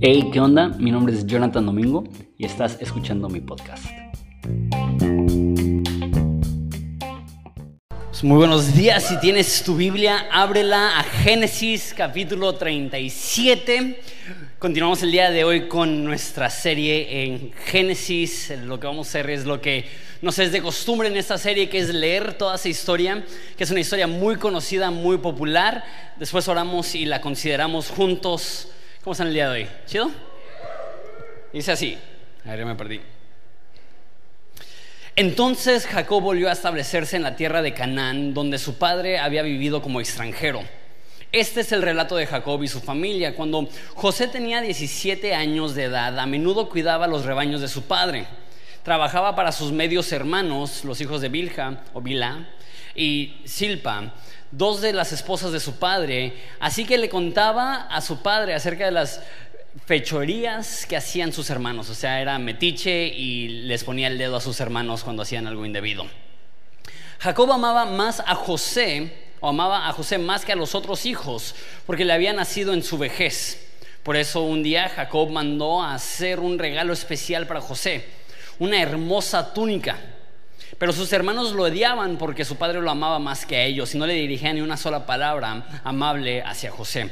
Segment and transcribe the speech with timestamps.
[0.00, 0.68] Hey, ¿qué onda?
[0.68, 2.02] Mi nombre es Jonathan Domingo
[2.36, 3.84] y estás escuchando mi podcast.
[8.08, 14.00] Pues muy buenos días, si tienes tu Biblia, ábrela a Génesis capítulo 37.
[14.62, 18.52] Continuamos el día de hoy con nuestra serie en Génesis.
[18.62, 19.86] Lo que vamos a hacer es lo que
[20.20, 23.24] nos es de costumbre en esta serie, que es leer toda esa historia,
[23.56, 25.82] que es una historia muy conocida, muy popular.
[26.16, 28.68] Después oramos y la consideramos juntos
[29.02, 29.68] ¿Cómo están el día de hoy?
[29.86, 30.12] ¿Chido?
[31.52, 31.98] Dice así.
[32.44, 33.00] A ver, ya me perdí.
[35.16, 39.82] Entonces Jacob volvió a establecerse en la tierra de Canaán, donde su padre había vivido
[39.82, 40.62] como extranjero.
[41.32, 43.34] Este es el relato de Jacob y su familia.
[43.34, 48.26] Cuando José tenía 17 años de edad, a menudo cuidaba los rebaños de su padre.
[48.82, 52.50] Trabajaba para sus medios hermanos, los hijos de Bilha o Bilá
[52.94, 54.12] y Silpa,
[54.50, 58.84] dos de las esposas de su padre, así que le contaba a su padre acerca
[58.84, 59.22] de las
[59.86, 64.40] fechorías que hacían sus hermanos, o sea, era metiche y les ponía el dedo a
[64.42, 66.06] sus hermanos cuando hacían algo indebido.
[67.20, 71.54] Jacob amaba más a José, amaba a José más que a los otros hijos,
[71.86, 73.68] porque le había nacido en su vejez.
[74.02, 78.04] Por eso un día Jacob mandó a hacer un regalo especial para José,
[78.58, 79.98] una hermosa túnica
[80.82, 83.98] pero sus hermanos lo odiaban porque su padre lo amaba más que a ellos y
[83.98, 87.08] no le dirigía ni una sola palabra amable hacia José.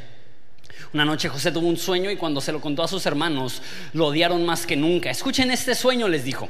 [0.92, 4.06] Una noche José tuvo un sueño y cuando se lo contó a sus hermanos lo
[4.06, 5.10] odiaron más que nunca.
[5.10, 6.48] Escuchen este sueño, les dijo.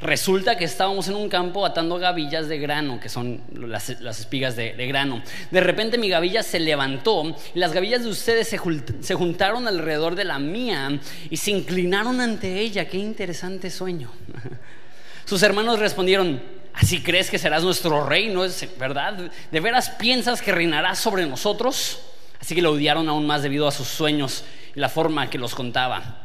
[0.00, 4.72] Resulta que estábamos en un campo atando gavillas de grano, que son las, espigas de,
[4.86, 5.22] grano.
[5.50, 8.58] De repente mi gavilla se levantó y las gavillas de ustedes se,
[9.00, 10.98] se juntaron alrededor de la mía
[11.30, 12.88] y se inclinaron ante ella.
[12.88, 14.10] Qué interesante sueño.
[15.24, 16.42] Sus hermanos respondieron,
[16.74, 18.28] ¿así crees que serás nuestro rey?
[18.28, 19.30] ¿No es verdad?
[19.50, 22.00] ¿De veras piensas que reinarás sobre nosotros?
[22.40, 25.54] Así que lo odiaron aún más debido a sus sueños y la forma que los
[25.54, 26.23] contaba.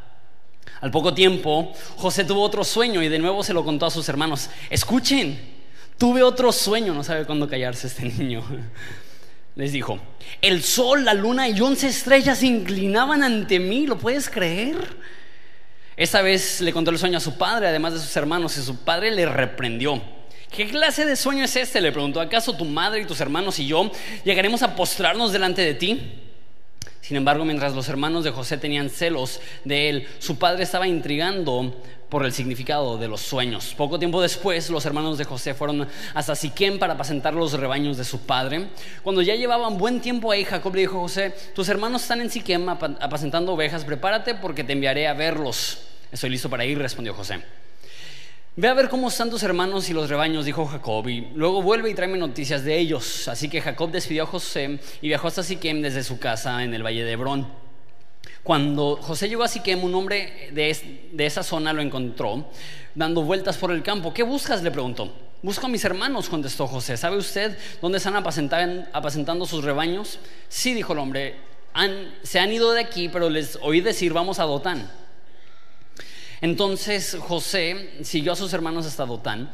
[0.81, 4.07] Al poco tiempo, José tuvo otro sueño y de nuevo se lo contó a sus
[4.07, 4.50] hermanos.
[4.69, 5.40] Escuchen,
[5.97, 8.44] tuve otro sueño, no sabe cuándo callarse este niño.
[9.56, 10.00] Les dijo,
[10.41, 14.78] el sol, la luna y once estrellas se inclinaban ante mí, ¿lo puedes creer?
[15.97, 18.78] Esta vez le contó el sueño a su padre, además de sus hermanos, y su
[18.78, 20.01] padre le reprendió.
[20.50, 21.81] ¿Qué clase de sueño es este?
[21.81, 22.22] Le preguntó.
[22.22, 23.91] ¿Acaso tu madre y tus hermanos y yo
[24.23, 26.28] llegaremos a postrarnos delante de ti?
[27.01, 31.73] Sin embargo, mientras los hermanos de José tenían celos de él, su padre estaba intrigando
[32.09, 33.73] por el significado de los sueños.
[33.77, 38.03] Poco tiempo después, los hermanos de José fueron hasta Siquem para apacentar los rebaños de
[38.03, 38.67] su padre.
[39.03, 42.29] Cuando ya llevaban buen tiempo ahí, Jacob le dijo a José, tus hermanos están en
[42.29, 45.79] Siquem apacentando ovejas, prepárate porque te enviaré a verlos.
[46.11, 47.39] Estoy listo para ir, respondió José.
[48.59, 51.92] Ve a ver cómo están tus hermanos y los rebaños, dijo Jacob, y luego vuelve
[51.92, 53.30] y tráeme noticias de ellos.
[53.30, 56.86] Así que Jacob despidió a José y viajó hasta Siquem desde su casa en el
[56.86, 57.47] valle de Hebrón.
[58.44, 62.50] Cuando José llegó a Siquem, un hombre de, esa zona lo encontró,
[62.96, 64.14] dando vueltas por el campo.
[64.14, 64.62] ¿Qué buscas?
[64.62, 65.09] le preguntó.
[65.41, 66.97] Busco a mis hermanos, contestó José.
[66.97, 70.20] ¿Sabe usted dónde están apacentando sus rebaños?
[70.50, 71.38] Sí, dijo el hombre.
[72.24, 74.91] se han ido de aquí, pero les oí decir, vamos a Dotán.
[76.41, 79.51] Entonces José siguió a sus hermanos hasta Dotán.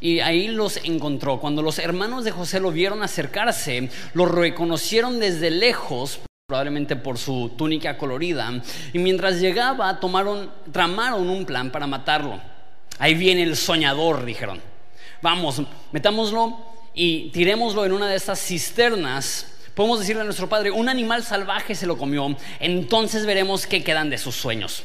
[0.00, 1.40] Y ahí los encontró.
[1.40, 7.52] Cuando los hermanos de José lo vieron acercarse, lo reconocieron desde lejos, probablemente por su
[7.56, 8.62] túnica colorida.
[8.92, 12.40] Y mientras llegaba, tomaron, tramaron un plan para matarlo.
[12.98, 14.60] Ahí viene el soñador, dijeron.
[15.20, 16.58] Vamos, metámoslo
[16.94, 19.46] y tirémoslo en una de estas cisternas.
[19.74, 24.10] Podemos decirle a nuestro padre, un animal salvaje se lo comió, entonces veremos qué quedan
[24.10, 24.82] de sus sueños.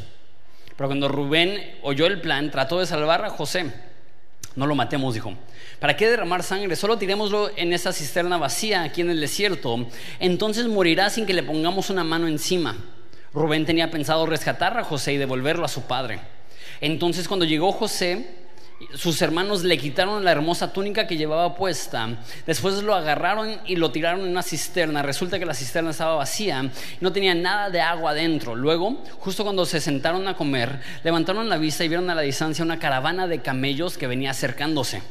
[0.76, 3.72] Pero cuando Rubén oyó el plan, trató de salvar a José.
[4.56, 5.34] No lo matemos, dijo.
[5.80, 6.76] ¿Para qué derramar sangre?
[6.76, 9.88] Solo tirémoslo en esa cisterna vacía aquí en el desierto.
[10.20, 12.78] Entonces morirá sin que le pongamos una mano encima.
[13.34, 16.20] Rubén tenía pensado rescatar a José y devolverlo a su padre.
[16.82, 18.43] Entonces cuando llegó José,
[18.94, 22.10] sus hermanos le quitaron la hermosa túnica que llevaba puesta.
[22.46, 25.02] Después lo agarraron y lo tiraron en una cisterna.
[25.02, 26.70] Resulta que la cisterna estaba vacía,
[27.02, 28.56] no tenía nada de agua dentro.
[28.56, 32.64] Luego, justo cuando se sentaron a comer, levantaron la vista y vieron a la distancia
[32.64, 35.02] una caravana de camellos que venía acercándose.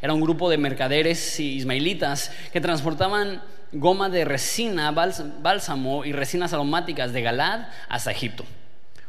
[0.00, 3.42] Era un grupo de mercaderes y ismaelitas que transportaban
[3.72, 8.44] goma de resina, bálsamo y resinas aromáticas de Galad hasta Egipto.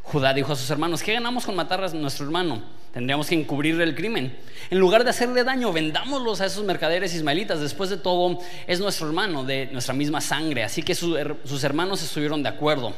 [0.02, 2.79] Judá dijo a sus hermanos, ¿qué ganamos con matar a nuestro hermano?
[2.92, 4.36] Tendríamos que encubrir el crimen.
[4.68, 7.60] En lugar de hacerle daño, vendámoslos a esos mercaderes ismaelitas.
[7.60, 10.64] Después de todo, es nuestro hermano, de nuestra misma sangre.
[10.64, 12.94] Así que sus hermanos estuvieron de acuerdo.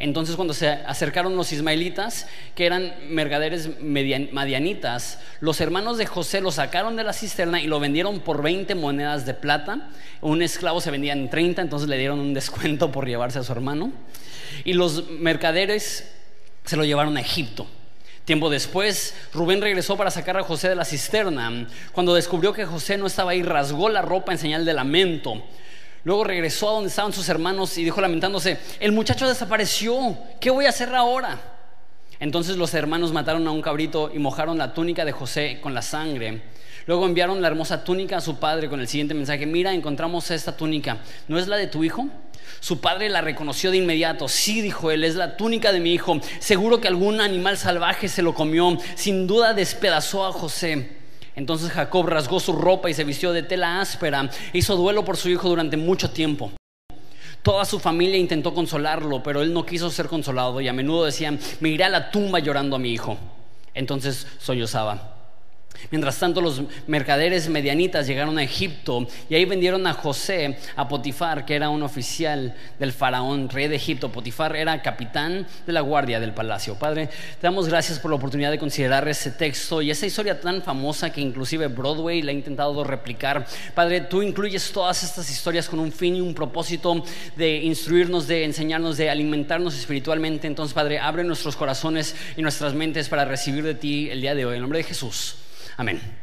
[0.00, 6.50] Entonces cuando se acercaron los ismaelitas, que eran mercaderes madianitas, los hermanos de José lo
[6.50, 9.90] sacaron de la cisterna y lo vendieron por 20 monedas de plata.
[10.22, 13.52] Un esclavo se vendía en 30, entonces le dieron un descuento por llevarse a su
[13.52, 13.92] hermano.
[14.64, 16.10] Y los mercaderes
[16.64, 17.66] se lo llevaron a Egipto.
[18.30, 21.66] Tiempo después, Rubén regresó para sacar a José de la cisterna.
[21.90, 25.42] Cuando descubrió que José no estaba ahí, rasgó la ropa en señal de lamento.
[26.04, 30.66] Luego regresó a donde estaban sus hermanos y dijo lamentándose, el muchacho desapareció, ¿qué voy
[30.66, 31.40] a hacer ahora?
[32.20, 35.82] Entonces los hermanos mataron a un cabrito y mojaron la túnica de José con la
[35.82, 36.40] sangre.
[36.86, 40.56] Luego enviaron la hermosa túnica a su padre con el siguiente mensaje, mira, encontramos esta
[40.56, 42.06] túnica, ¿no es la de tu hijo?
[42.58, 44.28] Su padre la reconoció de inmediato.
[44.28, 46.20] Sí, dijo él, es la túnica de mi hijo.
[46.40, 48.76] Seguro que algún animal salvaje se lo comió.
[48.96, 50.98] Sin duda despedazó a José.
[51.36, 54.28] Entonces Jacob rasgó su ropa y se vistió de tela áspera.
[54.52, 56.52] Hizo duelo por su hijo durante mucho tiempo.
[57.42, 61.38] Toda su familia intentó consolarlo, pero él no quiso ser consolado y a menudo decían,
[61.60, 63.16] me iré a la tumba llorando a mi hijo.
[63.72, 65.19] Entonces sollozaba.
[65.90, 71.44] Mientras tanto, los mercaderes medianitas llegaron a Egipto y ahí vendieron a José a Potifar,
[71.44, 74.12] que era un oficial del faraón, rey de Egipto.
[74.12, 76.74] Potifar era capitán de la guardia del palacio.
[76.76, 80.62] Padre, te damos gracias por la oportunidad de considerar ese texto y esa historia tan
[80.62, 83.46] famosa que inclusive Broadway le ha intentado replicar.
[83.74, 87.02] Padre, tú incluyes todas estas historias con un fin y un propósito
[87.36, 90.46] de instruirnos, de enseñarnos, de alimentarnos espiritualmente.
[90.46, 94.44] Entonces, Padre, abre nuestros corazones y nuestras mentes para recibir de ti el día de
[94.44, 94.56] hoy.
[94.56, 95.39] En nombre de Jesús.
[95.80, 96.19] Amén.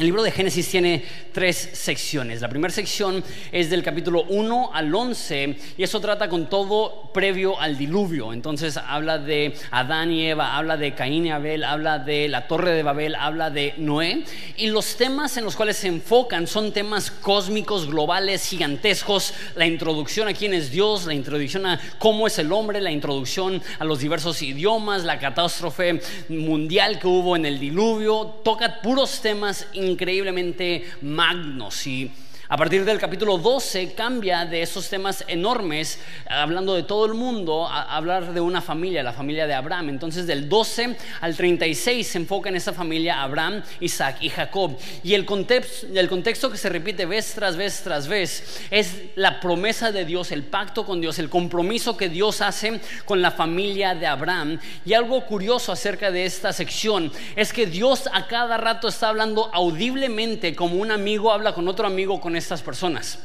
[0.00, 2.40] El libro de Génesis tiene tres secciones.
[2.40, 7.60] La primera sección es del capítulo 1 al 11 y eso trata con todo previo
[7.60, 8.32] al diluvio.
[8.32, 12.72] Entonces habla de Adán y Eva, habla de Caín y Abel, habla de la torre
[12.72, 14.24] de Babel, habla de Noé.
[14.56, 19.34] Y los temas en los cuales se enfocan son temas cósmicos, globales, gigantescos.
[19.54, 23.62] La introducción a quién es Dios, la introducción a cómo es el hombre, la introducción
[23.78, 26.00] a los diversos idiomas, la catástrofe
[26.30, 28.36] mundial que hubo en el diluvio.
[28.42, 32.10] Toca puros temas increíblemente magnos y
[32.52, 37.68] a partir del capítulo 12 cambia de esos temas enormes, hablando de todo el mundo,
[37.68, 39.88] a hablar de una familia, la familia de Abraham.
[39.88, 44.76] Entonces del 12 al 36 se enfoca en esa familia Abraham, Isaac y Jacob.
[45.04, 49.38] Y el contexto, el contexto que se repite vez tras vez tras vez es la
[49.38, 53.94] promesa de Dios, el pacto con Dios, el compromiso que Dios hace con la familia
[53.94, 54.58] de Abraham.
[54.84, 59.50] Y algo curioso acerca de esta sección es que Dios a cada rato está hablando
[59.54, 63.18] audiblemente como un amigo habla con otro amigo con estas personas.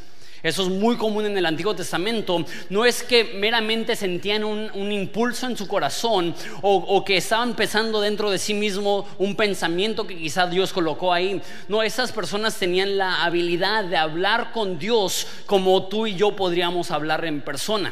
[0.46, 2.46] Eso es muy común en el Antiguo Testamento.
[2.70, 8.30] No es que meramente sentían un, impulso en su corazón o, que estaban pensando dentro
[8.30, 11.42] de sí mismo un pensamiento que quizá Dios colocó ahí.
[11.68, 16.92] No, esas personas tenían la habilidad de hablar con Dios como tú y yo podríamos
[16.92, 17.92] hablar en persona.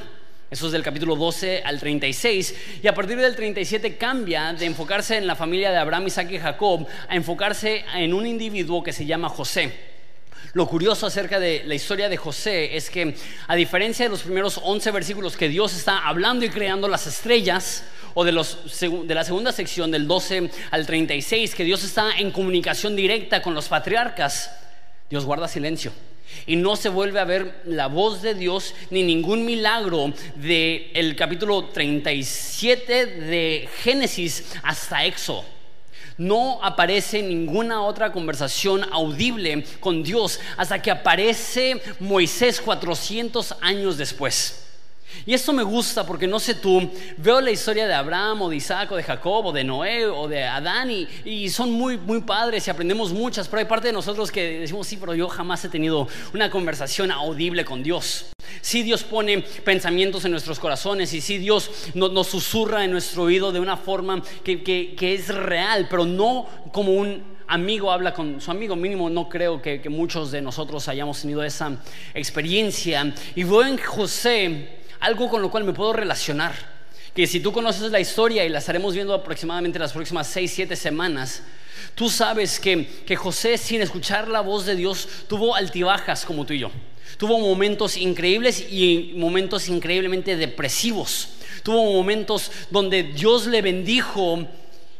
[0.52, 2.56] Eso es del capítulo 12 al 36.
[2.84, 6.38] Y a partir del 37 cambia de enfocarse en la familia de Abraham, Isaac y
[6.38, 9.93] Jacob a enfocarse en un individuo que se llama José.
[10.54, 13.16] Lo curioso acerca de la historia de José es que,
[13.48, 17.84] a diferencia de los primeros 11 versículos que Dios está hablando y creando las estrellas,
[18.14, 22.30] o de, los, de la segunda sección del 12 al 36, que Dios está en
[22.30, 24.52] comunicación directa con los patriarcas,
[25.10, 25.92] Dios guarda silencio.
[26.46, 31.16] Y no se vuelve a ver la voz de Dios ni ningún milagro del el
[31.16, 35.53] capítulo 37 de Génesis hasta Éxodo.
[36.18, 44.63] No aparece ninguna otra conversación audible con Dios hasta que aparece Moisés 400 años después.
[45.26, 48.58] Y esto me gusta porque no sé tú, veo la historia de Abraham o de
[48.58, 52.68] Isaac o de Jacob o de Noé o de Adán y, son muy, muy padres
[52.68, 55.70] y aprendemos muchas, pero hay parte de nosotros que decimos, sí, pero yo jamás he
[55.70, 58.26] tenido una conversación audible con Dios.
[58.62, 63.52] Sí Dios pone pensamientos en nuestros corazones y sí Dios nos, susurra en nuestro oído
[63.52, 68.76] de una forma que, es real, pero no como un amigo habla con su amigo
[68.76, 71.78] mínimo, no creo que, que, muchos de nosotros hayamos tenido esa
[72.14, 73.14] experiencia.
[73.36, 76.54] Y veo José algo con lo cual me puedo relacionar.
[77.14, 80.76] Que si tú conoces la historia y la estaremos viendo aproximadamente las próximas 6, 7
[80.76, 81.44] semanas,
[81.94, 86.54] tú sabes que, que José sin escuchar la voz de Dios tuvo altibajas como tú
[86.54, 86.72] y yo.
[87.18, 91.30] Tuvo momentos increíbles y momentos increíblemente depresivos.
[91.64, 94.48] Tuvo momentos donde Dios le bendijo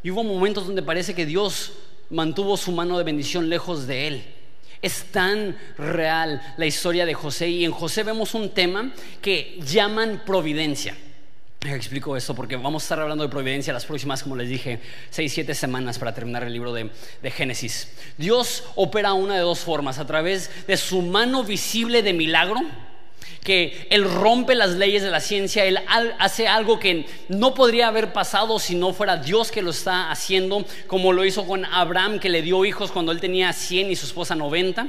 [0.04, 1.72] y hubo momentos donde parece que Dios
[2.10, 4.24] mantuvo su mano de bendición lejos de él.
[4.84, 10.24] Es tan real la historia de José y en José vemos un tema que llaman
[10.26, 10.94] providencia.
[11.62, 15.32] Explico esto porque vamos a estar hablando de providencia las próximas, como les dije, seis,
[15.32, 16.90] siete semanas para terminar el libro de,
[17.22, 17.94] de, Génesis.
[18.18, 22.60] Dios opera una de dos formas, a través de su mano visible de milagro,
[23.44, 25.80] que Él rompe las leyes de la ciencia, Él
[26.20, 30.66] hace algo que no podría haber pasado si no fuera Dios que lo está haciendo,
[30.88, 34.06] como lo hizo con Abraham, que le dio hijos cuando él tenía 100 y su
[34.06, 34.88] esposa 90.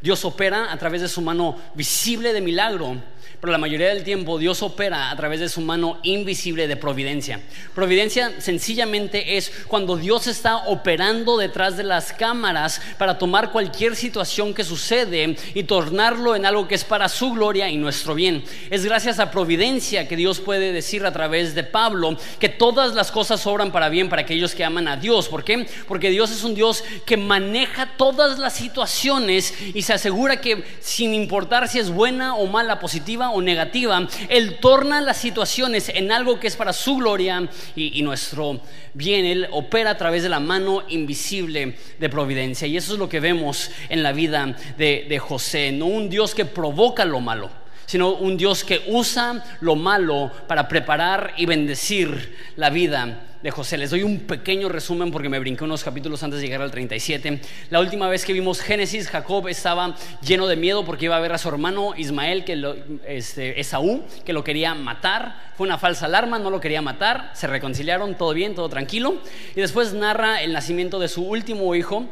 [0.00, 2.96] Dios opera a través de su mano visible de milagro
[3.42, 7.40] pero la mayoría del tiempo Dios opera a través de su mano invisible de providencia.
[7.74, 14.54] Providencia sencillamente es cuando Dios está operando detrás de las cámaras para tomar cualquier situación
[14.54, 18.44] que sucede y tornarlo en algo que es para su gloria y nuestro bien.
[18.70, 23.10] Es gracias a providencia que Dios puede decir a través de Pablo que todas las
[23.10, 25.28] cosas obran para bien para aquellos que aman a Dios.
[25.28, 25.66] ¿Por qué?
[25.88, 31.12] Porque Dios es un Dios que maneja todas las situaciones y se asegura que sin
[31.12, 36.38] importar si es buena o mala, positiva o negativa, Él torna las situaciones en algo
[36.38, 38.60] que es para su gloria y, nuestro
[38.94, 39.24] bien.
[39.24, 42.66] Él opera a través de la mano invisible de providencia.
[42.66, 45.72] Y eso es lo que vemos en la vida de, de José.
[45.72, 50.66] No un Dios que provoca lo malo sino un Dios que usa lo malo para
[50.66, 53.76] preparar y bendecir la vida de José.
[53.76, 57.40] Les doy un pequeño resumen porque me brinqué unos capítulos antes de llegar al 37.
[57.70, 61.32] La última vez que vimos Génesis, Jacob estaba lleno de miedo porque iba a ver
[61.32, 65.52] a su hermano Ismael, que lo, este, Esaú, que lo quería matar.
[65.56, 67.32] Fue una falsa alarma, no lo quería matar.
[67.34, 69.20] Se reconciliaron, todo bien, todo tranquilo.
[69.56, 72.06] Y después narra el nacimiento de su último hijo,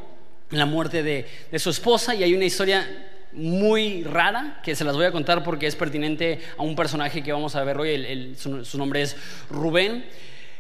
[0.50, 1.26] la muerte de,
[1.58, 5.68] su esposa, y hay una historia muy rara que se las voy a contar porque
[5.68, 8.34] es pertinente a un personaje que vamos a ver hoy.
[8.36, 9.16] su, nombre es
[9.48, 10.04] Rubén.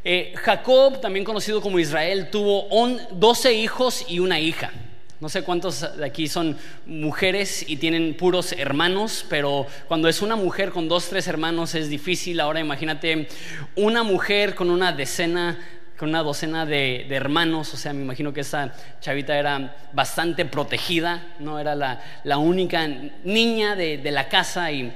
[0.02, 2.68] Eh, Jacob, también conocido como Israel, tuvo
[3.12, 4.72] 12 hijos y una hija.
[5.20, 10.34] No sé cuántos de aquí son mujeres y tienen puros hermanos, pero cuando es una
[10.34, 12.40] mujer con dos, tres hermanos es difícil.
[12.40, 13.28] Ahora imagínate
[13.76, 15.58] una mujer con una decena,
[15.98, 17.74] con una docena de, hermanos.
[17.74, 22.88] O sea, me imagino que esa chavita era bastante protegida, no era la, única
[23.22, 24.90] niña de la casa y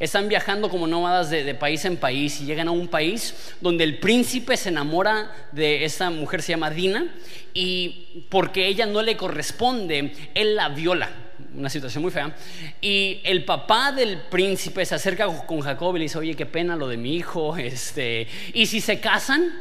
[0.00, 3.98] están viajando como nómadas de, país en país y llegan a un país donde el
[3.98, 7.14] príncipe se enamora de esta mujer, se llama Dina,
[7.52, 11.10] y porque ella no le corresponde, él la viola
[11.54, 12.34] una situación muy fea.
[12.80, 16.76] Y el papá del príncipe se acerca con Jacob y le dice, oye, qué pena
[16.76, 17.56] lo de mi hijo.
[17.56, 19.52] Este, y si se casan,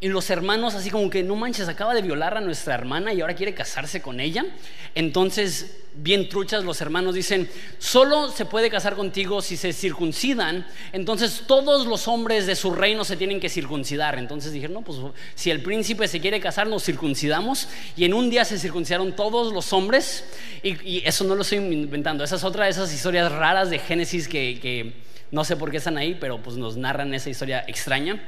[0.00, 3.20] y los hermanos así como que, no manches, acaba de violar a nuestra hermana y
[3.20, 4.44] ahora quiere casarse con ella.
[4.94, 7.48] Entonces, bien truchas, los hermanos dicen,
[7.78, 10.66] solo se puede casar contigo si se circuncidan.
[10.92, 14.18] Entonces todos los hombres de su reino se tienen que circuncidar.
[14.18, 14.98] Entonces dijeron, no, pues
[15.34, 17.68] si el príncipe se quiere casar, nos circuncidamos.
[17.96, 20.24] Y en un día se circuncidaron todos los hombres.
[20.62, 22.24] Y, eso no lo estoy inventando.
[22.24, 24.94] Esa es otra de esas historias raras de Génesis que, que
[25.30, 28.20] no sé por qué están ahí, pero pues nos narran esa historia extraña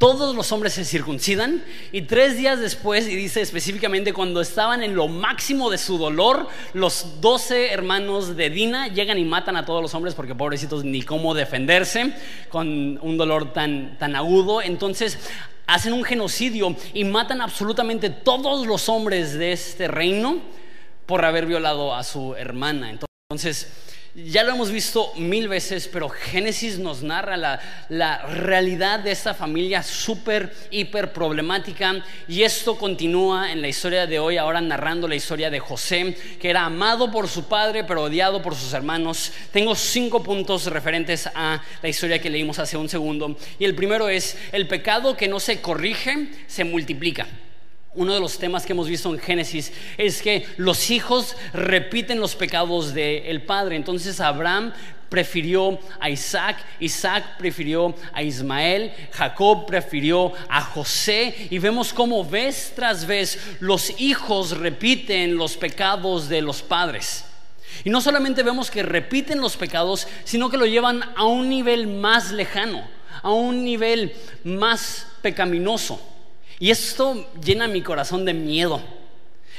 [0.00, 4.94] todos los hombres se circuncidan y tres días después, y dice específicamente cuando estaban en
[4.94, 9.82] lo máximo de su dolor, los doce hermanos de Dina llegan y matan a todos
[9.82, 12.14] los hombres porque pobrecitos ni cómo defenderse
[12.48, 14.62] con un dolor tan, tan agudo.
[14.62, 15.18] Entonces
[15.66, 20.38] hacen un genocidio y matan absolutamente todos los hombres de este reino
[21.04, 22.90] por haber violado a su hermana.
[22.90, 23.70] Entonces,
[24.26, 29.82] ya lo hemos visto mil veces, pero Génesis nos narra la, realidad de esta familia
[29.82, 32.04] súper, hiper problemática.
[32.28, 36.50] Y esto continúa en la historia de hoy, ahora narrando la historia de José, que
[36.50, 39.32] era amado por su padre, pero odiado por sus hermanos.
[39.52, 43.36] Tengo cinco puntos referentes a la historia que leímos hace un segundo.
[43.58, 47.26] Y el primero es, el pecado que no se corrige, se multiplica.
[47.94, 52.36] Uno de los temas que hemos visto en Génesis es que los hijos repiten los
[52.36, 53.74] pecados del padre.
[53.74, 54.72] Entonces Abraham
[55.08, 62.72] prefirió a Isaac, Isaac prefirió a Ismael, Jacob prefirió a José y vemos cómo vez
[62.76, 67.24] tras vez los hijos repiten los pecados de los padres.
[67.82, 71.88] Y no solamente vemos que repiten los pecados, sino que lo llevan a un nivel
[71.88, 72.88] más lejano,
[73.20, 76.00] a un nivel más pecaminoso.
[76.60, 78.80] Y esto llena mi corazón de miedo.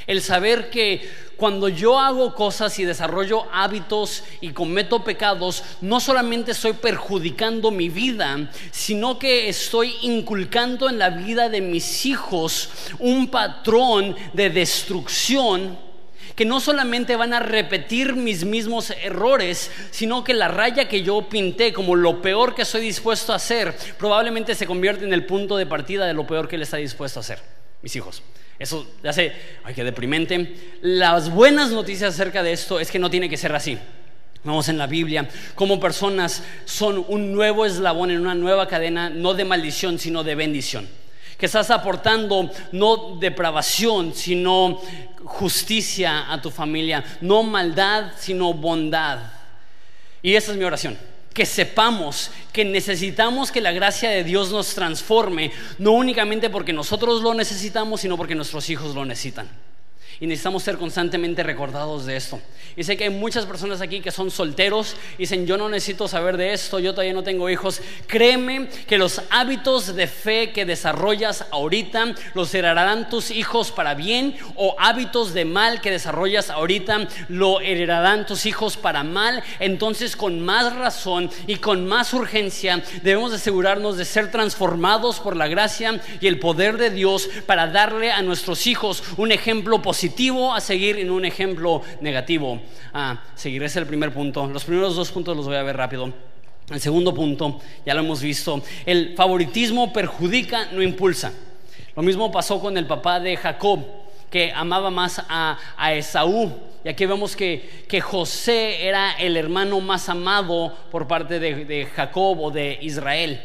[0.06, 6.52] El saber que cuando yo hago cosas y desarrollo hábitos y cometo pecados, no solamente
[6.52, 13.28] estoy perjudicando mi vida, sino que estoy inculcando en la vida de mis hijos un
[13.30, 15.91] patrón de destrucción
[16.36, 21.28] que no solamente van a repetir mis mismos errores, sino que la raya que yo
[21.30, 25.58] pinté como lo peor que estoy dispuesto a hacer, probablemente se convierte en el punto
[25.58, 27.40] de partida de lo peor que él está dispuesto a hacer,
[27.82, 28.24] mis hijos.
[28.60, 29.34] Eso sé,
[29.64, 30.56] ay, qué deprimente.
[30.82, 33.78] Las buenas noticias acerca de esto es que no tiene que ser así.
[34.44, 39.34] Vamos en la Biblia, como personas son un nuevo eslabón en una nueva cadena, no
[39.34, 40.88] de maldición, sino de bendición
[41.42, 44.80] que estás aportando no depravación, sino
[45.32, 49.20] justicia a tu familia, no maldad, sino bondad.
[50.22, 50.98] Y esa es mi oración.
[51.34, 57.22] Que sepamos que necesitamos que la gracia de Dios nos transforme, no únicamente porque nosotros
[57.22, 59.50] lo necesitamos, sino porque nuestros hijos lo necesitan.
[60.22, 62.40] Y necesitamos ser constantemente recordados de esto.
[62.76, 66.08] Y sé que hay muchas personas aquí que son solteros y dicen, yo no necesito
[66.08, 67.82] saber de esto, yo todavía no tengo hijos.
[68.06, 74.38] Créeme que los hábitos de fe que desarrollas ahorita los heredarán tus hijos para bien
[74.56, 79.42] o hábitos de mal que desarrollas ahorita lo heredarán tus hijos para mal.
[79.60, 85.48] Entonces con más razón y con más urgencia debemos asegurarnos de ser transformados por la
[85.48, 90.11] gracia y el poder de Dios para darle a nuestros hijos un ejemplo positivo
[90.54, 92.60] a seguir en un ejemplo negativo
[92.94, 93.64] a seguir.
[93.64, 94.48] Ese es el primer punto.
[94.48, 96.14] Los primeros dos puntos los voy a ver rápido.
[96.70, 101.34] El segundo punto, ya lo hemos visto, el favoritismo perjudica, no impulsa.
[101.96, 103.84] Lo mismo pasó con el papá de Jacob,
[104.30, 105.58] que amaba más a,
[105.94, 106.52] Esaú.
[106.86, 111.86] Y aquí vemos que, que, José era el hermano más amado por parte de, de
[111.86, 113.42] Jacob o de Israel.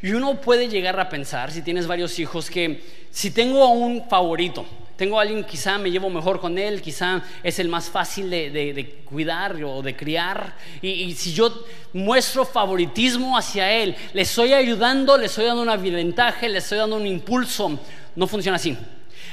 [0.00, 4.64] Y uno puede llegar a pensar, si tienes varios hijos, que si tengo un favorito,
[4.98, 9.04] tengo a alguien, quizá me llevo mejor con él, quizá es el más fácil de,
[9.04, 10.56] cuidar o de criar.
[10.82, 16.48] Y, si yo muestro favoritismo hacia él, le estoy ayudando, le estoy dando una ventaja,
[16.48, 17.78] le estoy dando un impulso.
[18.16, 18.76] No funciona así.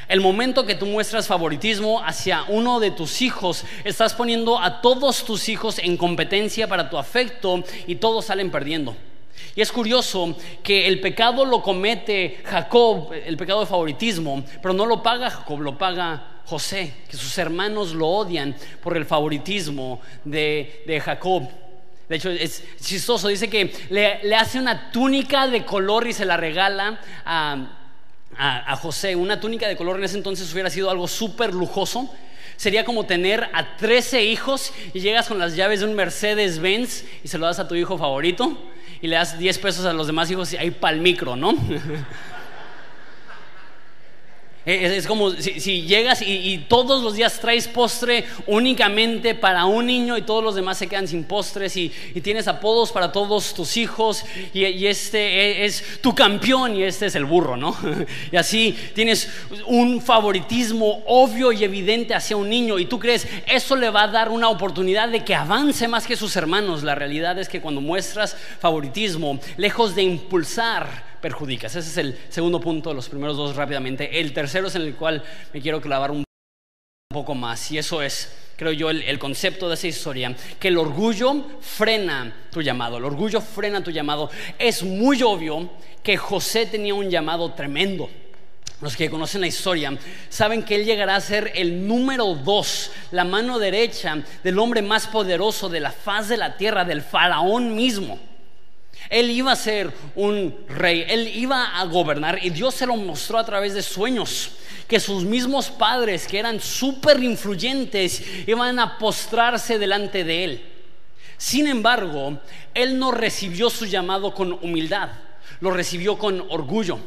[0.08, 5.26] El momento que tú muestras favoritismo hacia uno de tus hijos, estás poniendo a todos
[5.26, 8.96] tus hijos en competencia para tu afecto y todos salen perdiendo.
[9.56, 14.86] Y es curioso que el pecado lo comete Jacob, el pecado de favoritismo, pero no
[14.86, 21.02] lo paga Jacob, lo paga José, que sus hermanos lo odian por el favoritismo de,
[21.04, 21.48] Jacob.
[22.10, 26.38] De hecho, es chistoso, dice que le, hace una túnica de color y se la
[26.38, 27.78] regala a,
[28.38, 29.16] a José.
[29.16, 32.14] Una túnica de color en ese entonces hubiera sido algo súper lujoso.
[32.58, 37.06] Sería como tener a 13 hijos y llegas con las llaves de un Mercedes Benz
[37.24, 38.58] y se lo das a tu hijo favorito
[39.06, 41.54] y le das 10 pesos a los demás hijos y ahí para micro, ¿no?
[44.66, 50.24] Es, como si, llegas y, todos los días traes postre únicamente para un niño y
[50.24, 51.92] todos los demás se quedan sin postres y,
[52.24, 57.16] tienes apodos para todos tus hijos y, este e, es, tu campeón y este es
[57.16, 57.76] el burro, ¿no?
[58.32, 59.30] Y así tienes
[59.68, 64.08] un favoritismo obvio y evidente hacia un niño y tú crees eso le va a
[64.08, 66.82] dar una oportunidad de que avance más que sus hermanos.
[66.82, 71.76] La realidad es que cuando muestras favoritismo, lejos de impulsar perjudicas.
[71.76, 74.20] Ese es el segundo punto los primeros dos rápidamente.
[74.20, 76.24] El tercero es en el cual me quiero clavar un
[77.12, 81.44] poco más y eso es, creo yo, el, concepto de esa historia, que el orgullo
[81.62, 84.30] frena tu llamado, el orgullo frena tu llamado.
[84.60, 85.72] Es muy obvio
[86.04, 88.08] que José tenía un llamado tremendo.
[88.80, 89.98] Los que conocen la historia
[90.30, 95.08] saben que él llegará a ser el número dos, la mano derecha del hombre más
[95.08, 98.35] poderoso de la faz de la tierra, del faraón mismo.
[99.10, 103.38] Él iba a ser un rey, él iba a gobernar y Dios se lo mostró
[103.38, 104.52] a través de sueños,
[104.88, 110.66] que sus mismos padres, que eran súper influyentes, iban a postrarse delante de él.
[111.38, 112.40] Sin embargo,
[112.74, 115.10] él no recibió su llamado con humildad,
[115.60, 117.00] lo recibió con orgullo.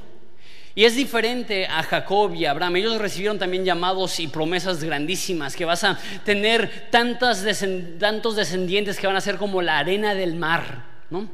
[0.75, 2.77] Y es diferente a Jacob y Abraham.
[2.77, 9.17] Ellos recibieron también llamados y promesas grandísimas, que vas a tener tantos descendientes que van
[9.17, 11.29] a ser como la arena del mar, ¿no?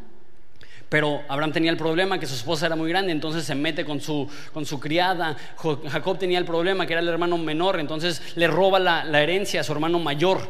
[0.95, 4.01] Pero Abraham tenía el problema que su esposa era muy grande, entonces se mete con
[4.01, 5.37] su, con su criada.
[5.91, 9.65] Jacob tenía el problema que era el hermano menor, entonces le roba la, herencia a
[9.65, 10.49] su hermano mayor.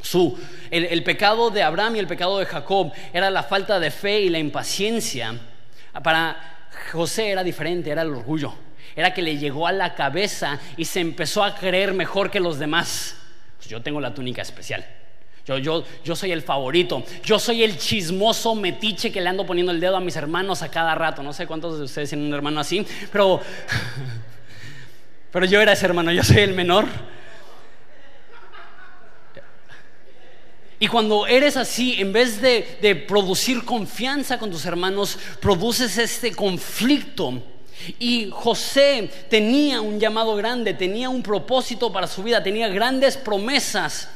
[0.00, 0.34] Su,
[0.70, 4.22] el, el, pecado de Abraham y el pecado de Jacob era la falta de fe
[4.22, 5.38] y la impaciencia.
[6.02, 8.54] Para José era diferente, era el orgullo.
[8.96, 12.58] Era que le llegó a la cabeza y se empezó a creer mejor que los
[12.58, 13.18] demás.
[13.58, 14.86] Pues yo tengo la túnica especial.
[15.46, 15.84] Yo,
[16.16, 17.04] soy el favorito.
[17.22, 20.68] Yo soy el chismoso metiche que le ando poniendo el dedo a mis hermanos a
[20.68, 21.22] cada rato.
[21.22, 23.40] No sé cuántos de ustedes tienen un hermano así, pero,
[25.30, 26.86] pero yo era ese hermano, yo soy el menor.
[30.80, 37.40] Y cuando eres así, en vez de producir confianza con tus hermanos, produces este conflicto.
[38.00, 44.10] Y José tenía un llamado grande, tenía un propósito para su vida, tenía grandes promesas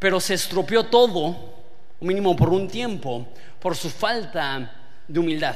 [0.00, 1.54] pero se estropeó todo,
[2.00, 3.28] mínimo por un tiempo,
[3.60, 4.72] por su falta
[5.06, 5.54] de humildad.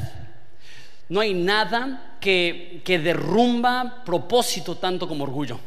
[1.09, 5.59] No hay nada que, que derrumba propósito tanto como orgullo.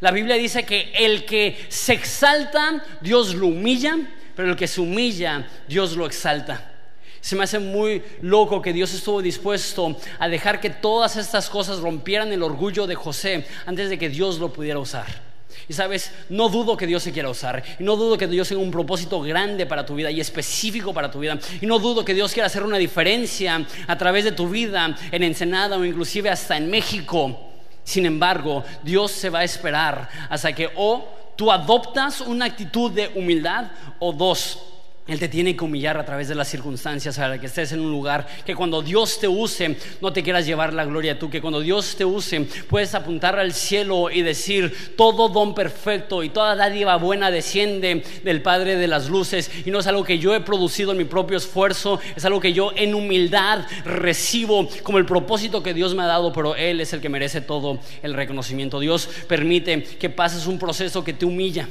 [0.00, 3.96] La Biblia dice que el que se exalta, Dios lo humilla,
[4.34, 6.72] pero el que se humilla, Dios lo exalta.
[7.20, 11.78] Se me hace muy loco que Dios estuvo dispuesto a dejar que todas estas cosas
[11.78, 15.33] rompieran el orgullo de José antes de que Dios lo pudiera usar.
[15.68, 17.62] Y sabes, no dudo que Dios se quiera usar.
[17.78, 21.10] Y no dudo que Dios tenga un propósito grande para tu vida y específico para
[21.10, 21.38] tu vida.
[21.60, 25.22] Y no dudo que Dios quiera hacer una diferencia a través de tu vida en
[25.22, 27.38] Ensenada o inclusive hasta en México.
[27.84, 31.04] Sin embargo, Dios se va a esperar hasta que o
[31.36, 33.66] tú adoptas una actitud de humildad
[33.98, 34.58] o dos,
[35.06, 37.90] él te tiene que humillar a través de las circunstancias para que estés en un
[37.90, 41.60] lugar que cuando Dios te use no te quieras llevar la gloria tú, que cuando
[41.60, 42.40] Dios te use
[42.70, 48.40] puedes apuntar al cielo y decir todo don perfecto y toda dádiva buena desciende del
[48.40, 51.36] Padre de las luces y no es algo que yo he producido en mi propio
[51.36, 56.06] esfuerzo, es algo que yo en humildad recibo como el propósito que Dios me ha
[56.06, 58.80] dado, pero Él es el que merece todo el reconocimiento.
[58.80, 61.68] Dios permite que pases un proceso que te humilla.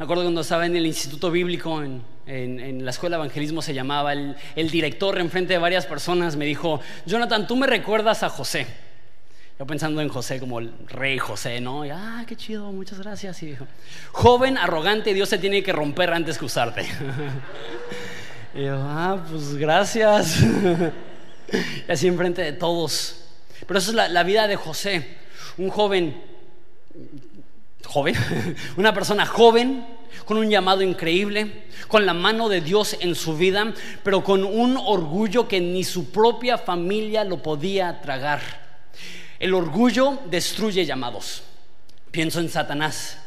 [0.00, 4.14] Me acuerdo cuando estaba en el instituto bíblico, en, la escuela de evangelismo se llamaba,
[4.14, 8.66] el, director enfrente de varias personas me dijo, Jonathan, tú me recuerdas a José.
[9.58, 11.82] Yo pensando en José como el rey José, ¿no?
[11.92, 13.42] ah, qué chido, muchas gracias.
[13.42, 13.66] Y dijo,
[14.10, 16.86] joven, arrogante, Dios se tiene que romper antes que usarte.
[18.54, 20.40] y yo, ah, pues gracias.
[21.88, 23.22] y así enfrente de todos.
[23.66, 25.18] Pero eso es la vida de José,
[25.58, 26.30] un joven
[27.86, 28.14] joven,
[28.76, 29.84] una persona joven,
[30.24, 34.76] con un llamado increíble, con la mano de Dios en su vida, pero con un
[34.76, 38.40] orgullo que ni su propia familia lo podía tragar.
[39.38, 41.42] El orgullo destruye llamados.
[42.10, 43.18] Pienso en Satanás,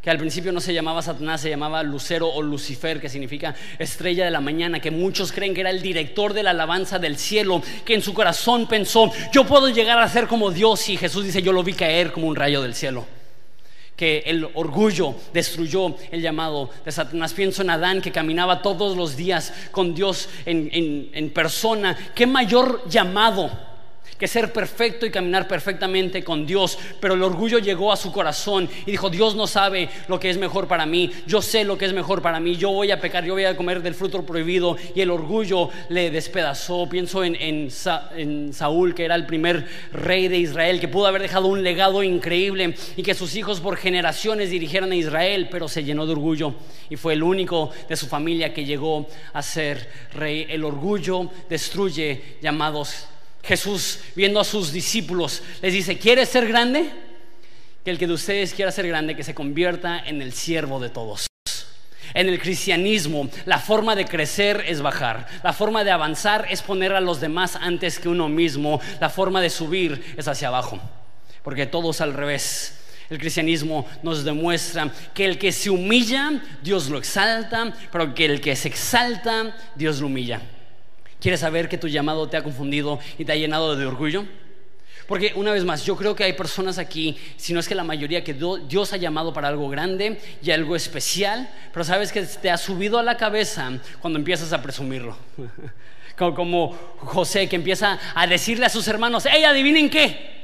[0.00, 4.24] que al principio no se llamaba Satanás, se llamaba Lucero o Lucifer, que significa estrella
[4.24, 7.62] de la mañana, que muchos creen que era el director de la alabanza del cielo,
[7.84, 11.42] que en su corazón pensó, yo puedo llegar a ser como Dios, y Jesús dice,
[11.42, 13.15] yo lo vi caer como un rayo del cielo
[13.96, 17.32] que el orgullo destruyó el llamado de Satanás.
[17.32, 21.96] Pienso en Adán que caminaba todos los días con Dios en, en persona.
[22.14, 23.75] ¿Qué mayor llamado?
[24.18, 28.68] Que ser perfecto y caminar perfectamente con Dios, pero el orgullo llegó a su corazón
[28.86, 31.84] y dijo, Dios no sabe lo que es mejor para mí, yo sé lo que
[31.84, 34.76] es mejor para mí, yo voy a pecar, yo voy a comer del fruto prohibido
[34.94, 36.88] y el orgullo le despedazó.
[36.88, 41.48] Pienso en, en, Saúl, que era el primer rey de Israel, que pudo haber dejado
[41.48, 46.06] un legado increíble y que sus hijos por generaciones dirigieran a Israel, pero se llenó
[46.06, 46.54] de orgullo
[46.88, 50.46] y fue el único de su familia que llegó a ser rey.
[50.48, 53.08] El orgullo destruye llamados
[53.46, 56.90] Jesús, viendo a sus discípulos, les dice, ¿quieres ser grande?
[57.84, 60.88] Que el que de ustedes quiera ser grande, que se convierta en el siervo de
[60.88, 61.26] todos.
[62.12, 66.92] En el cristianismo, la forma de crecer es bajar, la forma de avanzar es poner
[66.92, 70.80] a los demás antes que uno mismo, la forma de subir es hacia abajo,
[71.44, 72.72] porque todo es al revés.
[73.10, 78.40] El cristianismo nos demuestra que el que se humilla, Dios lo exalta, pero que el
[78.40, 80.40] que se exalta, Dios lo humilla.
[81.20, 84.24] ¿Quieres saber que tu llamado te ha confundido y te ha llenado de orgullo?
[85.06, 87.84] Porque una vez más, yo creo que hay personas aquí, si no es que la
[87.84, 92.50] mayoría, que Dios ha llamado para algo grande y algo especial, pero sabes que te
[92.50, 95.16] ha subido a la cabeza cuando empiezas a presumirlo.
[96.16, 100.36] Como, José que empieza a decirle a sus hermanos, hey, adivinen qué,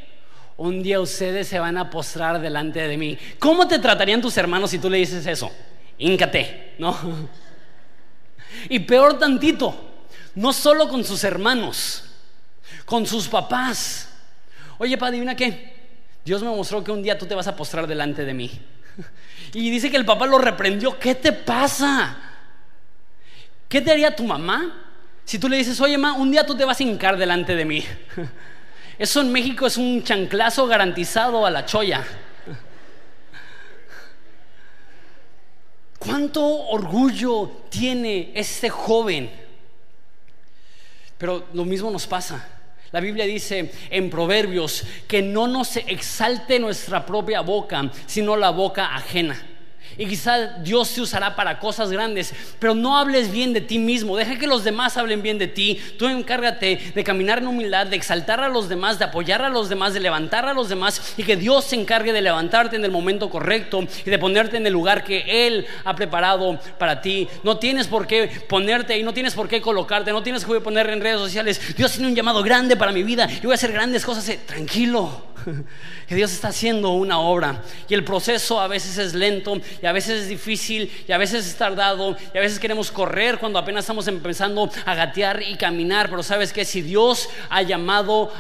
[0.58, 3.18] un día ustedes se van a postrar delante de mí.
[3.38, 5.50] ¿Cómo te tratarían tus hermanos si tú le dices eso?
[5.98, 6.96] Íncate, ¿no?
[8.68, 9.91] Y peor tantito,
[10.34, 12.04] no solo con sus hermanos,
[12.84, 14.08] con sus papás.
[14.78, 15.72] Oye, pa, adivina qué.
[16.24, 18.50] Dios me mostró que un día tú te vas a postrar delante de mí.
[19.54, 20.98] Y dice que el papá lo reprendió.
[20.98, 22.16] ¿Qué te pasa?
[23.68, 24.86] ¿Qué te haría tu mamá
[25.26, 27.66] si tú le dices, oye, ma, un día tú te vas a hincar delante de
[27.66, 27.84] mí?
[28.98, 32.02] Eso en México es un chanclazo garantizado a la choya.
[35.98, 39.41] ¿Cuánto orgullo tiene este joven?
[41.22, 42.44] Pero lo mismo nos pasa.
[42.90, 48.96] La Biblia dice en Proverbios que no nos exalte nuestra propia boca, sino la boca
[48.96, 49.40] ajena.
[49.98, 54.16] Y quizá Dios te usará para cosas grandes, pero no hables bien de ti mismo.
[54.16, 55.80] Deja que los demás hablen bien de ti.
[55.98, 59.68] Tú encárgate de caminar en humildad, de exaltar a los demás, de apoyar a los
[59.68, 62.90] demás, de levantar a los demás y que Dios se encargue de levantarte en el
[62.90, 67.28] momento correcto y de ponerte en el lugar que Él ha preparado para ti.
[67.42, 70.88] No tienes por qué ponerte y no tienes por qué colocarte, no tienes que poner
[70.90, 71.60] en redes sociales.
[71.76, 73.26] Dios tiene un llamado grande para mi vida.
[73.26, 74.28] Yo voy a hacer grandes cosas.
[74.28, 75.31] Eh, tranquilo.
[76.08, 77.62] que Dios está haciendo una obra.
[77.88, 81.46] Y el proceso a veces es lento y a veces es difícil y a veces
[81.46, 86.10] es tardado y a veces queremos correr cuando apenas estamos empezando a gatear y caminar,
[86.10, 88.32] pero sabes que si Dios ha llamado,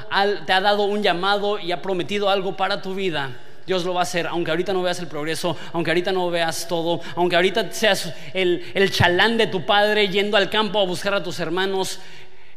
[0.46, 3.36] te ha dado un llamado y ha prometido algo para tu vida,
[3.66, 6.66] Dios lo va a hacer, aunque ahorita no veas el progreso, aunque ahorita no veas
[6.66, 11.14] todo, aunque ahorita seas el, el chalán de tu padre yendo al campo a buscar
[11.14, 12.00] a tus hermanos.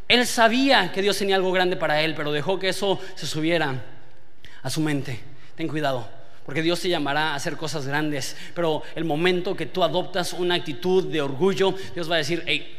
[0.07, 3.94] Él sabía que Dios tenía algo grande para él, pero dejó que eso se subiera
[4.65, 5.19] a su mente.
[5.55, 6.07] Ten cuidado,
[6.43, 10.55] porque Dios te llamará a hacer cosas grandes, pero el momento que tú adoptas una
[10.55, 12.75] actitud de orgullo, Dios va a decir, hey,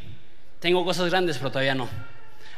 [0.59, 1.87] tengo cosas grandes, pero todavía no.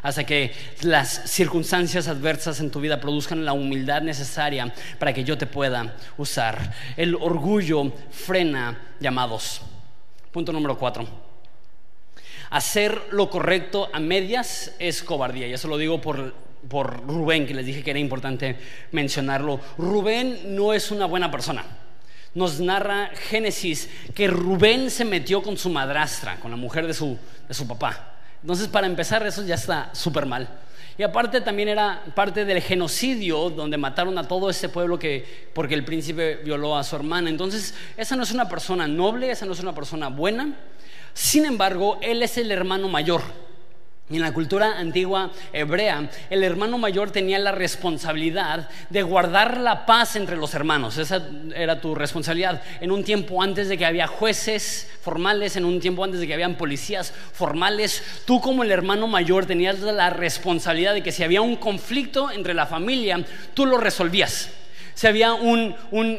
[0.01, 5.37] Hasta que las circunstancias adversas en tu vida produzcan la humildad necesaria para que yo
[5.37, 6.73] te pueda usar.
[6.97, 9.61] El orgullo frena llamados.
[10.31, 11.07] Punto número cuatro.
[12.49, 15.45] Hacer lo correcto a medias es cobardía.
[15.47, 16.33] Y eso lo digo por,
[16.67, 18.57] por Rubén, que les dije que era importante
[18.91, 19.59] mencionarlo.
[19.77, 21.63] Rubén no es una buena persona.
[22.35, 27.17] Nos narra Génesis que Rubén se metió con su madrastra, con la mujer de su,
[27.47, 28.13] de su papá.
[28.41, 30.47] Entonces, para empezar, eso ya está súper mal.
[30.97, 35.73] Y aparte también era parte del genocidio donde mataron a todo ese pueblo que porque
[35.73, 37.29] el príncipe violó a su hermana.
[37.29, 40.55] Entonces, esa no es una persona noble, esa no es una persona buena.
[41.13, 43.21] Sin embargo, él es el hermano mayor.
[44.11, 50.15] En la cultura antigua hebrea, el hermano mayor tenía la responsabilidad de guardar la paz
[50.15, 50.97] entre los hermanos.
[50.97, 52.63] Esa era tu responsabilidad.
[52.81, 56.33] En un tiempo antes de que había jueces formales, en un tiempo antes de que
[56.33, 61.41] habían policías formales, tú como el hermano mayor tenías la responsabilidad de que si había
[61.41, 64.49] un conflicto entre la familia, tú lo resolvías
[64.99, 65.73] si había un,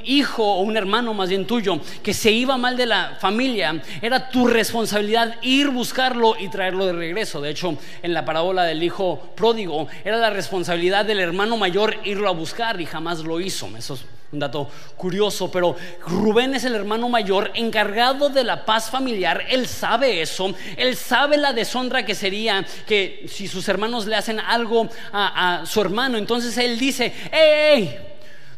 [0.07, 4.31] hijo o un hermano más bien tuyo que se iba mal de la familia, era
[4.31, 7.43] tu responsabilidad ir buscarlo y traerlo de regreso.
[7.43, 12.27] De hecho, en la parábola del hijo pródigo, era la responsabilidad del hermano mayor irlo
[12.27, 13.69] a buscar y jamás lo hizo.
[13.77, 14.01] Eso es
[14.33, 19.45] un dato curioso, pero Rubén es el hermano mayor encargado de la paz familiar.
[19.51, 24.41] Él sabe eso, él sabe la deshonra que sería que si sus hermanos le hacen
[24.41, 28.09] algo a, a su hermano, entonces él dice, ¡Ey!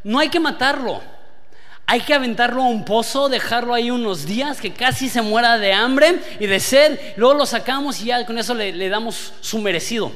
[0.04, 1.00] No hay que matarlo.
[1.86, 5.72] Hay que aventarlo a un pozo, dejarlo ahí unos días, que casi se muera de
[5.72, 6.98] hambre y de sed.
[7.16, 10.12] Luego lo sacamos y ya con eso le, damos su merecido.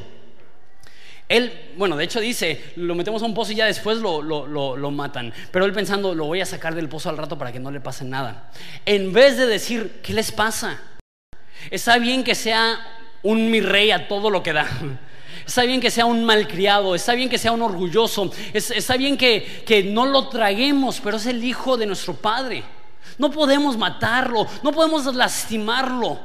[1.28, 4.90] Él, bueno, de hecho dice, lo metemos a un pozo y ya después lo, lo,
[4.90, 5.34] matan.
[5.50, 7.80] Pero él pensando, lo voy a sacar del pozo al rato para que no le
[7.80, 8.50] pase nada.
[8.86, 10.80] En vez de decir, ¿qué les pasa?
[11.70, 12.78] Está bien que sea
[13.22, 14.68] un mi rey a todo lo que da.
[15.46, 19.62] Está bien que sea un malcriado, está bien que sea un orgulloso, está bien que,
[19.64, 22.64] que no lo traguemos, pero es el hijo de nuestro Padre.
[23.16, 26.18] No podemos matarlo, no podemos lastimarlo.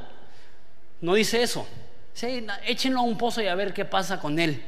[1.01, 1.67] No dice eso.
[2.13, 4.61] Sí, échenlo a un pozo y a ver qué pasa con él.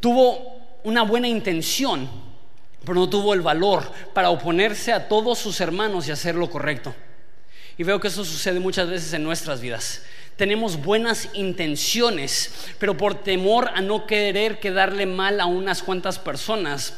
[0.00, 2.08] Tuvo una buena intención,
[2.84, 6.94] pero no tuvo el valor para oponerse a todos sus hermanos y hacer lo correcto.
[7.76, 10.02] Y veo que eso sucede muchas veces en nuestras vidas
[10.36, 16.94] tenemos buenas intenciones, pero por temor a no querer quedarle mal a unas cuantas personas,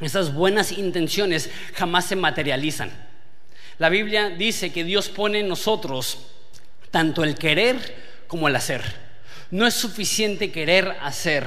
[0.00, 2.90] esas buenas intenciones jamás se materializan.
[3.78, 6.18] La Biblia dice que Dios pone en nosotros
[6.90, 8.82] tanto el querer como el hacer.
[9.50, 11.46] No es suficiente querer hacer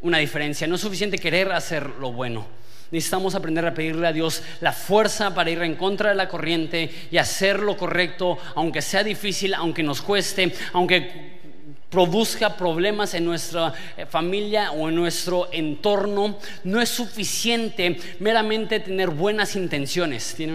[0.00, 2.46] una diferencia, no es suficiente querer hacer lo bueno.
[2.90, 6.90] Necesitamos aprender a pedirle a Dios la fuerza para ir en contra de la corriente
[7.10, 11.34] y hacer lo correcto, aunque sea difícil, aunque nos cueste, aunque
[11.94, 16.38] produzca problemas en nuestra eh, familia o en nuestro entorno.
[16.64, 20.34] No es suficiente meramente tener buenas intenciones.
[20.34, 20.54] Tiene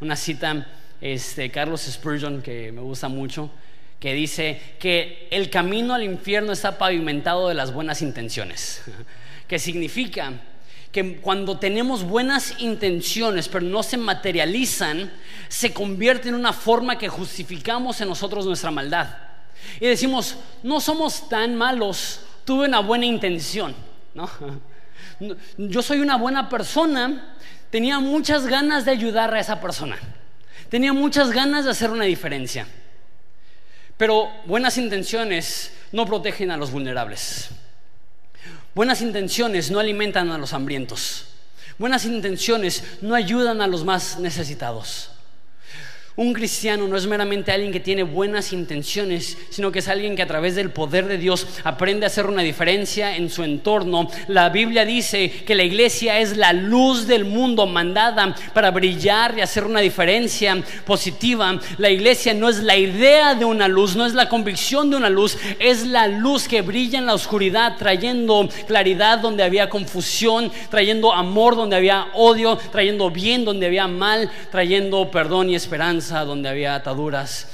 [0.00, 0.64] una, cita
[1.00, 3.50] este, Carlos Spurgeon que me gusta mucho,
[3.98, 8.82] que dice que el camino al infierno está pavimentado de las buenas intenciones,
[9.48, 10.34] que significa
[10.96, 15.12] que cuando tenemos buenas intenciones pero no se materializan,
[15.46, 19.14] se convierte en una forma que justificamos en nosotros nuestra maldad.
[19.78, 23.74] Y decimos, no somos tan malos, tuve una buena intención.
[25.58, 27.36] Yo soy una buena persona,
[27.68, 29.98] tenía muchas ganas de ayudar a esa persona,
[30.70, 32.66] tenía muchas ganas de hacer una diferencia.
[33.98, 37.50] Pero buenas intenciones no protegen a los vulnerables.
[38.76, 41.24] Buenas intenciones no alimentan a los hambrientos.
[41.78, 45.12] Buenas intenciones no ayudan a los más necesitados.
[46.18, 50.22] Un cristiano no es meramente alguien que tiene buenas intenciones, sino que es alguien que
[50.22, 54.08] a través del poder de Dios aprende a hacer una diferencia en su entorno.
[54.26, 59.42] La Biblia dice que la iglesia es la luz del mundo mandada para brillar y
[59.42, 61.60] hacer una diferencia positiva.
[61.76, 65.10] La iglesia no es la idea de una luz, no es la convicción de una
[65.10, 71.12] luz, es la luz que brilla en la oscuridad, trayendo claridad donde había confusión, trayendo
[71.12, 76.74] amor donde había odio, trayendo bien donde había mal, trayendo perdón y esperanza donde había
[76.74, 77.48] ataduras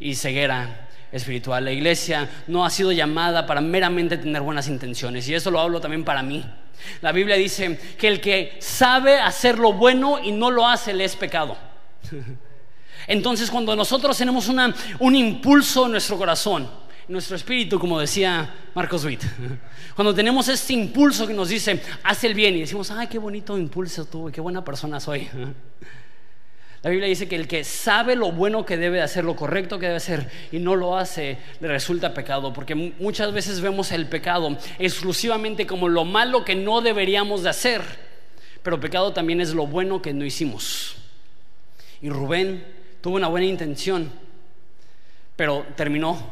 [0.00, 1.64] y ceguera espiritual.
[1.64, 5.80] La iglesia no ha sido llamada para meramente tener buenas intenciones y eso lo hablo
[5.80, 6.44] también para mí.
[7.00, 11.04] La Biblia dice que el que sabe hacer lo bueno y no lo hace le
[11.04, 11.56] es pecado.
[13.06, 16.68] Entonces cuando nosotros tenemos una, un impulso en nuestro corazón,
[17.08, 19.22] nuestro espíritu, como decía Marcos Witt.
[19.94, 23.58] Cuando tenemos este impulso que nos dice, haz el bien, y decimos, ay, qué bonito
[23.58, 25.28] impulso tuve, qué buena persona soy.
[26.82, 29.86] La Biblia dice que el que sabe lo bueno que debe hacer, lo correcto que
[29.86, 32.52] debe hacer y no lo hace, le resulta pecado.
[32.52, 37.82] Porque muchas veces vemos el pecado exclusivamente como lo malo que no deberíamos de hacer.
[38.62, 40.96] Pero pecado también es lo bueno que no hicimos.
[42.00, 42.64] Y Rubén
[43.00, 44.12] tuvo una buena intención,
[45.34, 46.30] pero terminó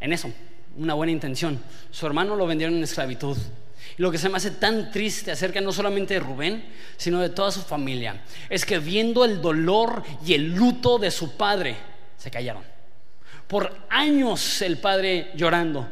[0.00, 0.32] en eso,
[0.76, 1.60] una buena intención.
[1.92, 3.36] Su hermano lo vendieron en esclavitud.
[3.96, 6.64] Y lo que se me hace tan triste acerca no solamente de Rubén,
[6.96, 11.36] sino de toda su familia, es que viendo el dolor y el luto de su
[11.36, 11.76] padre,
[12.16, 12.62] se callaron.
[13.46, 15.88] Por años el padre llorando,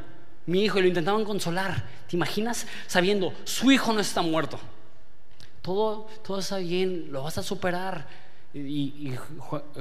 [0.46, 1.85] mi hijo, y lo intentaban consolar.
[2.09, 2.66] ¿Te imaginas?
[2.87, 4.59] Sabiendo, su hijo no está muerto.
[5.62, 8.07] Todo, todo está bien, lo vas a superar
[8.55, 9.13] y,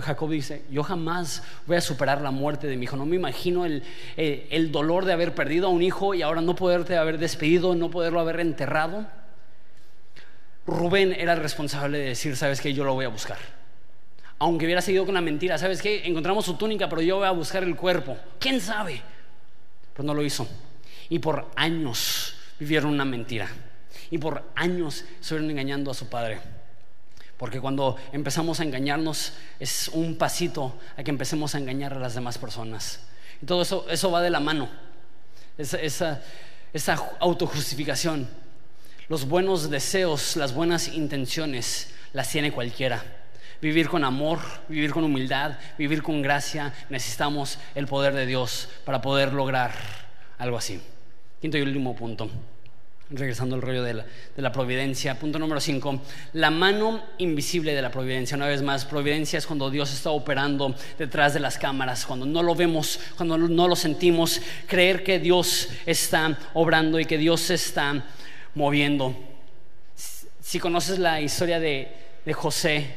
[0.02, 2.98] Jacob dice, yo jamás voy a superar la muerte de mi hijo.
[2.98, 3.84] No me imagino el,
[4.18, 7.90] el, dolor de haber perdido a un hijo y ahora no poderte haber despedido, no
[7.90, 9.08] poderlo haber enterrado.
[10.66, 13.38] Rubén era el responsable de decir, sabes que yo lo voy a buscar.
[14.40, 17.32] Aunque hubiera seguido con la mentira, sabes que encontramos su túnica, pero yo voy a
[17.32, 18.18] buscar el cuerpo.
[18.38, 19.02] ¿Quién sabe?
[19.94, 20.48] Pero no lo hizo.
[21.10, 23.48] Y por años vivieron una mentira.
[24.12, 26.57] Y por años estuvieron engañando a su padre.
[27.38, 32.16] Porque cuando empezamos a engañarnos es un pasito a que empecemos a engañar a las
[32.16, 33.02] demás personas.
[33.42, 34.70] Y todo eso, eso va de la mano.
[35.58, 36.22] Esa, esa,
[36.74, 38.28] esa autojustificación.
[39.08, 43.04] Los buenos deseos, las buenas intenciones las tiene cualquiera.
[43.62, 49.02] Vivir con amor, vivir con humildad, vivir con gracia, necesitamos el poder de Dios para
[49.02, 49.72] poder lograr
[50.38, 50.82] algo así.
[51.40, 52.30] Quinto y último punto
[53.10, 54.04] regresando al rollo de
[54.36, 55.18] la, providencia.
[55.18, 56.02] Punto número 5,
[56.34, 58.36] la mano invisible de la providencia.
[58.36, 62.44] Una vez más, providencia es cuando Dios está operando detrás de las cámaras, cuando no
[62.44, 67.54] lo vemos, cuando no lo sentimos, creer que Dios está obrando y que Dios se
[67.54, 68.04] está
[68.56, 69.16] moviendo.
[70.42, 71.92] Si conoces la historia de,
[72.26, 72.88] de José,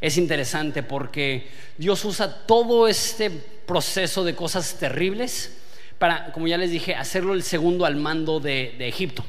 [0.00, 5.55] es interesante porque Dios usa todo este proceso de cosas terribles
[5.98, 9.24] para, como ya les dije, hacerlo el segundo al mando de, Egipto.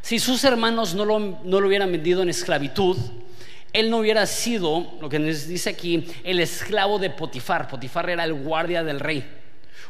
[0.00, 2.96] Si sus hermanos no lo, no lo hubieran vendido en esclavitud,
[3.72, 7.68] él no hubiera sido, lo que nos dice aquí, el esclavo de Potifar.
[7.68, 9.24] Potifar era el guardia del rey.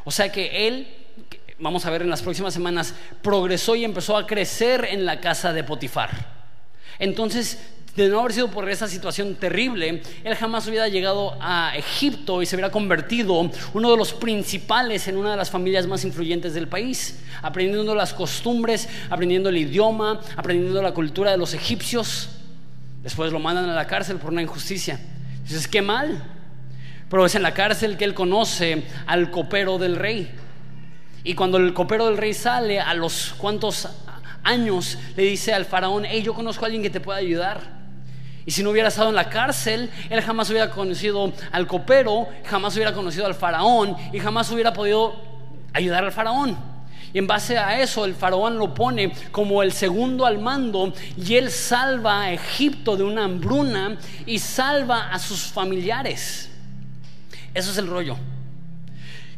[0.03, 0.87] O sea que él,
[1.59, 5.53] vamos a ver en las próximas semanas, progresó y empezó a crecer en la casa
[5.53, 6.09] de Potifar.
[6.99, 7.57] Entonces
[7.95, 12.45] de no haber sido por esa situación terrible, él jamás hubiera llegado a Egipto y
[12.45, 16.67] se hubiera convertido uno de los principales en una de las familias más influyentes del
[16.67, 22.29] país, aprendiendo las costumbres, aprendiendo el idioma, aprendiendo la cultura de los egipcios.
[23.03, 24.99] Después lo mandan a la cárcel por una injusticia.
[25.43, 26.23] Dices, qué mal.
[27.09, 30.31] Pero es en la cárcel que él conoce al copero del rey.
[31.23, 33.87] Y cuando el copero del rey sale, a los cuantos
[34.43, 37.78] años, le dice al faraón, hey, yo conozco a alguien que te pueda ayudar.
[38.45, 42.75] Y si no hubiera estado en la cárcel, él jamás hubiera conocido al copero, jamás
[42.75, 45.15] hubiera conocido al faraón y jamás hubiera podido
[45.73, 46.57] ayudar al faraón.
[47.13, 51.35] Y en base a eso el faraón lo pone como el segundo al mando y
[51.35, 56.49] él salva a Egipto de una hambruna y salva a sus familiares.
[57.53, 58.15] Eso es el rollo.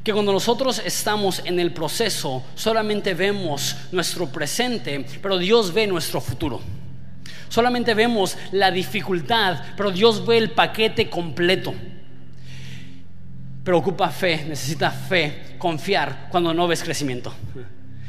[0.03, 6.19] Que cuando nosotros estamos en el proceso solamente vemos nuestro presente, pero Dios ve nuestro
[6.19, 6.59] futuro.
[7.51, 11.73] Solamente vemos la dificultad, pero Dios ve el paquete completo.
[13.61, 17.35] Pero ocupa fe, necesita fe, confiar cuando no ves crecimiento.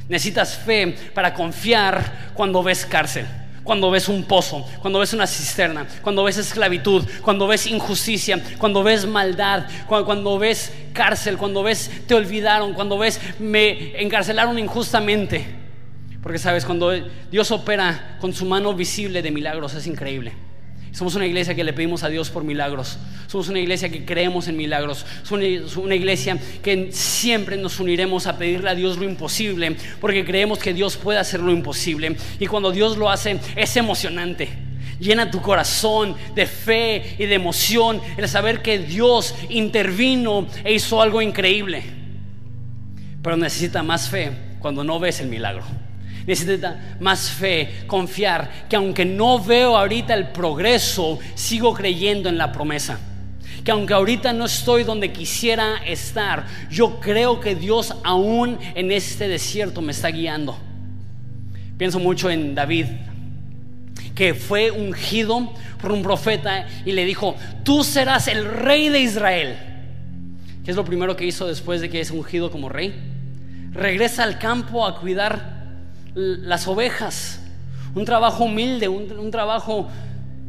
[0.09, 3.27] Necesitas fe para confiar cuando ves cárcel,
[3.65, 8.85] cuando ves un pozo, cuando ves una cisterna, cuando ves esclavitud, cuando ves injusticia, cuando
[8.85, 15.62] ves maldad, cuando, cuando ves cárcel, cuando ves te olvidaron, cuando ves me encarcelaron injustamente.
[16.23, 16.93] Porque sabes, cuando
[17.31, 20.33] Dios opera con su mano visible de milagros es increíble.
[20.93, 22.99] Somos una iglesia que le pedimos a Dios por milagros.
[23.27, 25.07] Somos una iglesia que creemos en milagros.
[25.23, 30.59] Somos una iglesia que siempre nos uniremos a pedirle a Dios lo imposible, porque creemos
[30.59, 32.15] que Dios puede hacer lo imposible.
[32.39, 34.51] Y cuando Dios lo hace, es emocionante.
[35.01, 41.01] Llena tu corazón de fe y de emoción el saber que Dios intervino e hizo
[41.01, 41.83] algo increíble.
[43.23, 44.31] Pero necesita más fe
[44.61, 45.82] cuando no ves el milagro.
[46.27, 52.53] Necesita más fe, confiar que aunque no veo ahorita el progreso, sigo creyendo en la
[52.53, 52.99] promesa.
[53.65, 59.29] Que aunque ahorita no estoy donde quisiera estar, yo creo que Dios aún en este
[59.29, 60.57] desierto me está guiando.
[61.77, 62.87] Pienso mucho en David,
[64.15, 67.35] que fue ungido por un profeta y le dijo,
[67.65, 69.57] tú serás el rey de Israel.
[70.65, 72.95] ¿Qué es lo primero que hizo después de que es ungido como rey?
[73.73, 75.62] Regresa al campo a cuidar
[76.15, 77.41] las ovejas.
[77.95, 79.89] Un trabajo humilde, un, trabajo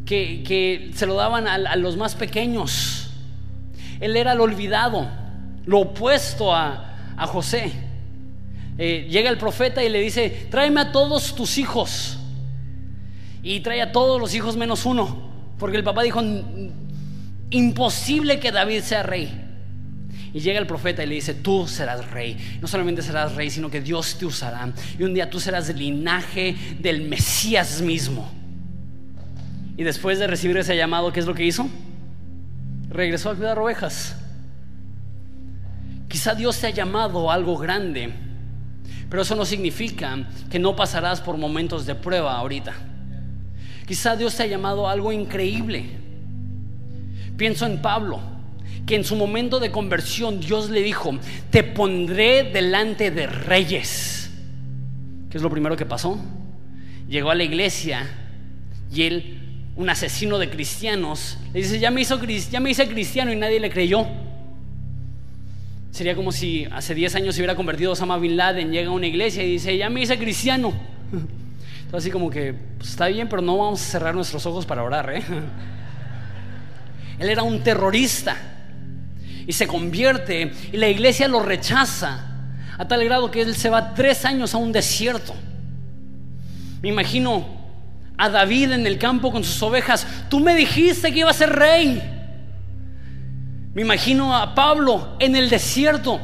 [0.06, 3.10] que, se lo daban a, los más pequeños.
[4.00, 5.08] Él era el olvidado,
[5.66, 6.90] lo opuesto a,
[7.28, 7.72] José.
[8.78, 12.18] Eh, llega el profeta y le dice, tráeme a todos tus hijos.
[13.42, 15.30] Y trae a todos los hijos menos uno.
[15.60, 16.22] Porque el papá dijo,
[17.50, 19.53] imposible que David sea rey.
[20.34, 22.58] Y llega el profeta y le dice, tú serás rey.
[22.60, 24.74] No solamente serás rey, sino que Dios te usará.
[24.98, 28.32] Y un día tú serás del linaje del Mesías mismo.
[29.78, 31.68] Y después de recibir ese llamado, ¿qué es lo que hizo?
[32.90, 34.16] Regresó a cuidar ovejas.
[36.08, 38.14] Quizá Dios te ha llamado a algo grande,
[39.10, 42.74] pero eso no significa que no pasarás por momentos de prueba ahorita.
[43.88, 45.90] Quizá Dios te ha llamado a algo increíble.
[47.36, 48.33] Pienso en Pablo
[48.86, 51.18] que en su momento de conversión Dios le dijo,
[51.50, 54.32] te pondré delante de reyes.
[55.30, 56.20] ¿Qué es lo primero que pasó?
[57.08, 58.08] Llegó a la iglesia
[58.94, 59.40] y él,
[59.76, 63.60] un asesino de cristianos, le dice, ya me, hizo, ya me hice cristiano y nadie
[63.60, 64.06] le creyó.
[65.92, 69.08] Sería como si hace 10 años se hubiera convertido Osama Bin Laden, llega a una
[69.08, 70.74] iglesia y dice, ya me hice cristiano.
[71.12, 74.84] Entonces así como que, pues, está bien, pero no vamos a cerrar nuestros ojos para
[74.84, 75.14] orar.
[75.14, 75.24] ¿eh?
[77.20, 78.53] Él era un terrorista
[79.48, 82.28] y se convierte y la iglesia lo rechaza
[82.78, 85.34] a tal grado que él se va tres años a un desierto.
[86.82, 87.46] Me imagino
[88.18, 90.06] a David en el campo con sus ovejas.
[90.30, 92.02] Tú me dijiste que iba a ser rey.
[93.74, 96.20] Me imagino a Pablo en el desierto.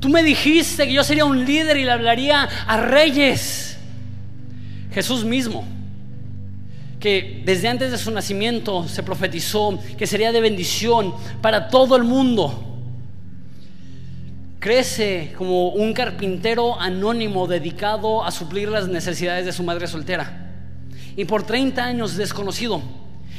[0.00, 3.78] Tú me dijiste que yo sería un líder y le hablaría a reyes.
[4.92, 5.66] Jesús mismo
[7.02, 12.04] que desde antes de su nacimiento se profetizó que sería de bendición para todo el
[12.04, 12.78] mundo.
[14.60, 20.52] Crece como un carpintero anónimo dedicado a suplir las necesidades de su madre soltera.
[21.16, 22.80] Y por 30 años desconocido.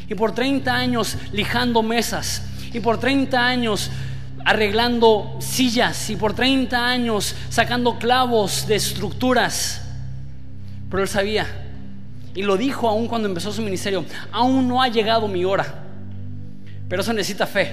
[0.09, 2.43] Y por 30 años lijando mesas.
[2.73, 3.89] Y por 30 años
[4.43, 6.09] arreglando sillas.
[6.09, 9.83] Y por 30 años sacando clavos de estructuras.
[10.89, 11.47] Pero él sabía
[12.35, 15.83] y lo dijo aún cuando empezó su ministerio, aún no ha llegado mi hora.
[16.89, 17.71] Pero eso necesita fe.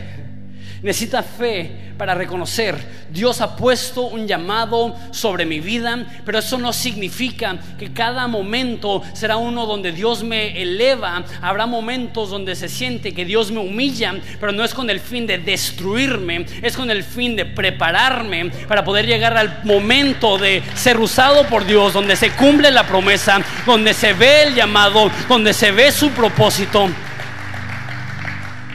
[0.82, 2.78] Necesita fe para reconocer,
[3.10, 9.02] Dios ha puesto un llamado sobre mi vida, pero eso no significa que cada momento
[9.12, 11.22] será uno donde Dios me eleva.
[11.42, 15.26] Habrá momentos donde se siente que Dios me humilla, pero no es con el fin
[15.26, 20.98] de destruirme, es con el fin de prepararme para poder llegar al momento de ser
[20.98, 25.70] usado por Dios, donde se cumple la promesa, donde se ve el llamado, donde se
[25.72, 26.88] ve su propósito.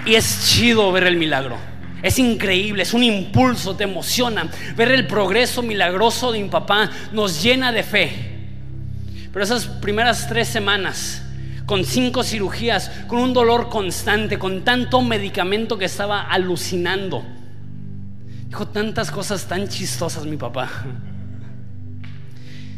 [0.05, 1.74] Y es chido ver el milagro.
[2.05, 4.47] Es increíble, es un impulso, te emociona.
[4.77, 8.11] Ver el progreso milagroso de mi papá nos llena de fe.
[9.33, 11.23] Pero esas primeras tres semanas,
[11.65, 17.25] con cinco cirugías, con un dolor constante, con tanto medicamento que estaba alucinando,
[18.49, 20.69] dijo tantas cosas tan chistosas mi papá.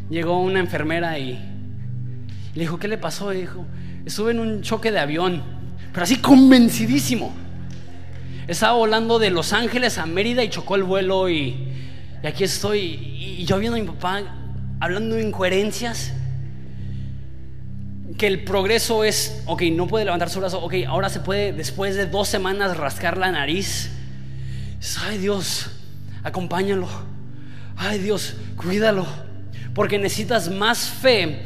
[0.09, 1.33] Llegó una enfermera y
[2.55, 3.31] le dijo, ¿qué le pasó?
[3.31, 3.65] dijo,
[4.05, 5.43] estuve en un choque de avión,
[5.91, 7.46] pero así convencidísimo.
[8.47, 11.67] Estaba volando de Los Ángeles a Mérida y chocó el vuelo y,
[12.23, 12.79] aquí estoy.
[12.79, 14.23] Y, yo viendo a mi papá
[14.79, 16.13] hablando de incoherencias.
[18.17, 21.95] Que el progreso es, ok, no puede levantar su brazo, ok, ahora se puede después
[21.95, 23.91] de dos semanas rascar la nariz.
[25.01, 25.69] Ay Dios,
[26.23, 26.87] acompáñalo.
[27.75, 29.05] Ay Dios, cuídalo.
[29.75, 31.41] Porque necesitas más fe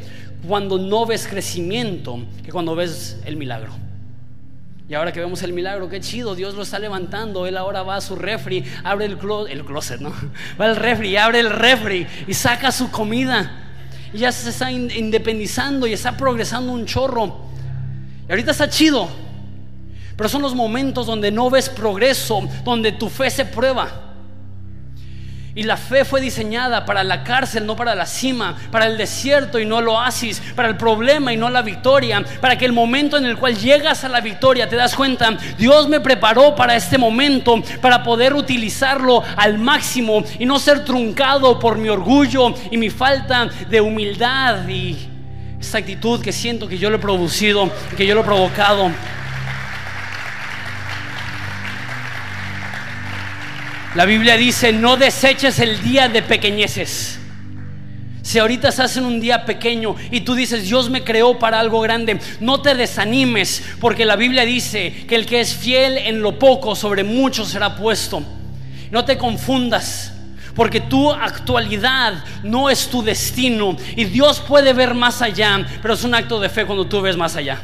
[0.46, 3.72] cuando no ves crecimiento que cuando ves el milagro.
[4.92, 7.46] Y ahora que vemos el milagro, qué chido, Dios lo está levantando.
[7.46, 9.16] Él ahora va a su refri, abre el,
[9.48, 10.12] el closet, ¿no?
[10.60, 13.70] Va al refri, abre el refri y saca su comida.
[14.12, 17.38] Y ya se está independizando y está progresando un chorro.
[18.28, 19.08] Y ahorita está chido.
[20.14, 24.11] Pero son los momentos donde no ves progreso, donde tu fe se prueba.
[25.54, 29.58] Y la fe fue diseñada para la cárcel, no para la cima, para el desierto
[29.58, 33.18] y no el oasis, para el problema y no la victoria, para que el momento
[33.18, 36.96] en el cual llegas a la victoria te das cuenta, Dios me preparó para este
[36.96, 42.88] momento, para poder utilizarlo al máximo y no ser truncado por mi orgullo y mi
[42.88, 45.08] falta de humildad y
[45.60, 48.90] esta actitud que siento que yo lo he producido, que yo lo he provocado.
[53.94, 57.18] La Biblia dice, no deseches el día de pequeñeces.
[58.22, 61.80] Si ahorita estás en un día pequeño y tú dices, Dios me creó para algo
[61.80, 66.38] grande, no te desanimes, porque la Biblia dice que el que es fiel en lo
[66.38, 68.22] poco, sobre mucho será puesto.
[68.90, 70.14] No te confundas.
[70.54, 73.76] Porque tu actualidad no es tu destino.
[73.96, 75.66] Y Dios puede ver más allá.
[75.80, 77.62] Pero es un acto de fe cuando tú ves más allá.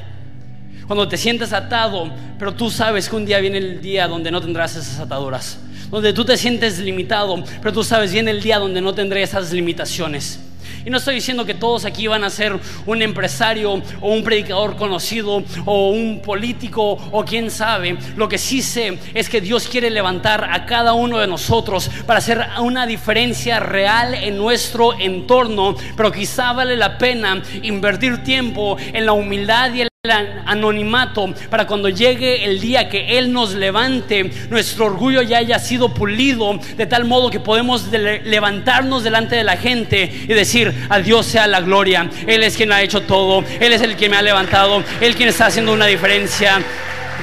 [0.87, 4.41] Cuando te sientes atado, pero tú sabes que un día viene el día donde no
[4.41, 5.59] tendrás esas ataduras.
[5.91, 9.53] Donde tú te sientes limitado, pero tú sabes viene el día donde no tendré esas
[9.53, 10.41] limitaciones.
[10.85, 14.77] Y no estoy diciendo que todos aquí van a ser un empresario o un predicador
[14.77, 17.99] conocido o un político o quién sabe.
[18.17, 22.19] Lo que sí sé es que Dios quiere levantar a cada uno de nosotros para
[22.19, 25.77] hacer una diferencia real en nuestro entorno.
[25.97, 30.13] Pero quizá vale la pena invertir tiempo en la humildad y el
[30.47, 35.93] anonimato para cuando llegue el día que Él nos levante, nuestro orgullo ya haya sido
[35.93, 41.27] pulido de tal modo que podemos levantarnos delante de la gente y decir, a Dios
[41.27, 44.23] sea la gloria, Él es quien ha hecho todo, Él es el que me ha
[44.23, 46.63] levantado, Él quien está haciendo una diferencia,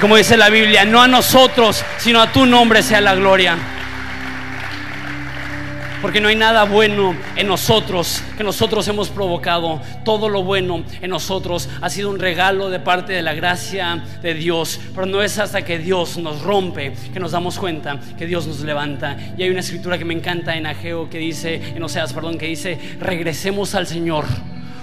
[0.02, 3.58] como dice la Biblia, no a nosotros, sino a tu nombre sea la gloria
[6.06, 9.82] porque no hay nada bueno en nosotros que nosotros hemos provocado.
[10.04, 14.36] Todo lo bueno en nosotros ha sido un regalo de parte de la gracia de
[14.36, 18.46] Dios, pero no es hasta que Dios nos rompe que nos damos cuenta que Dios
[18.46, 19.18] nos levanta.
[19.36, 22.46] Y hay una escritura que me encanta en Ageo que dice, en Oseas, perdón, que
[22.46, 24.26] dice, regresemos al Señor,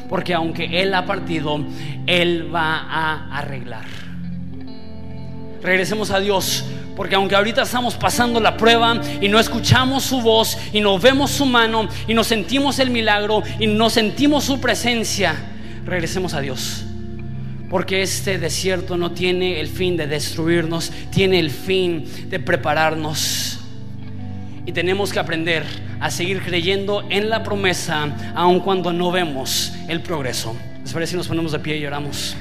[0.09, 1.64] porque aunque Él ha partido,
[2.05, 3.85] Él va a arreglar.
[5.62, 6.64] Regresemos a Dios
[6.97, 11.30] porque aunque ahorita estamos pasando la prueba y no escuchamos su voz y no vemos
[11.30, 15.34] su mano y no sentimos el milagro y no sentimos su presencia,
[15.84, 16.84] regresemos a Dios.
[17.70, 23.61] Porque este desierto no tiene el fin de destruirnos, tiene el fin de prepararnos.
[24.66, 25.64] Y tenemos que aprender
[25.99, 30.55] a seguir creyendo en la promesa aun cuando no vemos el progreso.
[30.82, 32.36] ¿Les parece si nos ponemos de pie y lloramos?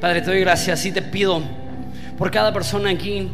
[0.00, 1.42] Padre, te doy gracias y te pido
[2.16, 3.28] por cada persona aquí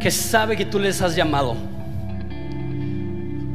[0.00, 1.56] que sabe que tú les has llamado,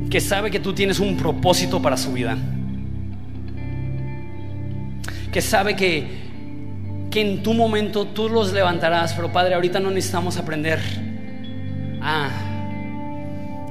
[0.10, 2.38] que sabe que tú tienes un propósito para su vida,
[5.32, 6.06] que sabe que,
[7.10, 10.80] que en tu momento tú los levantarás, pero Padre, ahorita no necesitamos aprender
[12.02, 12.30] a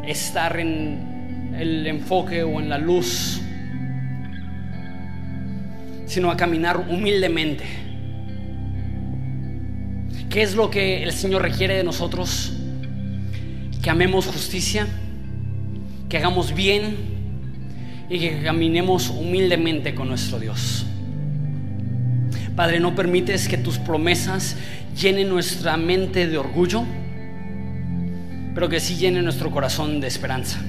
[0.07, 3.43] estar en el enfoque o en la luz,
[6.07, 7.84] sino a caminar humildemente
[10.31, 12.53] ¿Qué es lo que el Señor requiere de nosotros?
[13.83, 14.87] Que amemos justicia,
[16.09, 16.97] que hagamos bien
[18.09, 20.87] y que caminemos humildemente con nuestro Dios.
[22.57, 24.57] Padre, no permites que tus promesas
[25.01, 26.85] llenen nuestra mente de orgullo,
[28.55, 30.61] pero que sí llenen nuestro corazón de esperanza.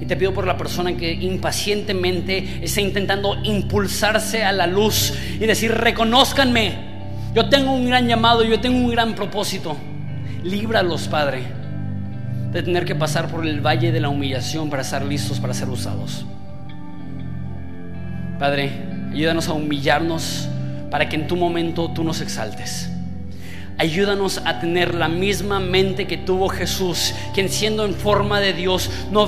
[0.00, 5.46] Y te pido por la persona que impacientemente está intentando impulsarse a la luz y
[5.46, 6.93] decir, reconózcanme,
[7.34, 9.76] yo tengo un gran llamado, yo tengo un gran propósito.
[10.44, 11.42] Líbralos, Padre,
[12.52, 15.68] de tener que pasar por el valle de la humillación para estar listos para ser
[15.68, 16.24] usados.
[18.38, 18.70] Padre,
[19.12, 20.48] ayúdanos a humillarnos
[20.90, 22.93] para que en tu momento tú nos exaltes.
[23.76, 28.88] Ayúdanos a tener la misma mente que tuvo Jesús, quien siendo en forma de Dios
[29.10, 29.26] no,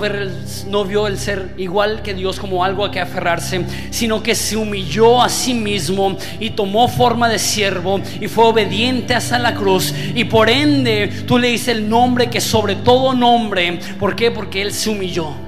[0.84, 5.20] vio el ser igual que Dios como algo a que aferrarse, sino que se humilló
[5.20, 9.92] a sí mismo y tomó forma de siervo y fue obediente hasta la cruz.
[10.14, 13.80] Y por ende tú le dices el nombre que sobre todo nombre.
[13.98, 14.30] ¿Por qué?
[14.30, 15.45] Porque Él se humilló.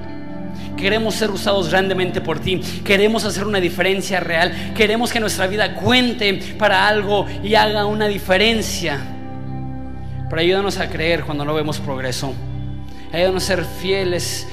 [0.79, 2.61] Queremos ser usados grandemente por ti.
[2.83, 4.73] Queremos hacer una diferencia real.
[4.75, 8.99] Queremos que nuestra vida cuente para algo y haga una diferencia.
[10.29, 12.33] Pero ayúdanos a creer cuando no vemos progreso.
[13.11, 14.47] Ayúdanos a ser fieles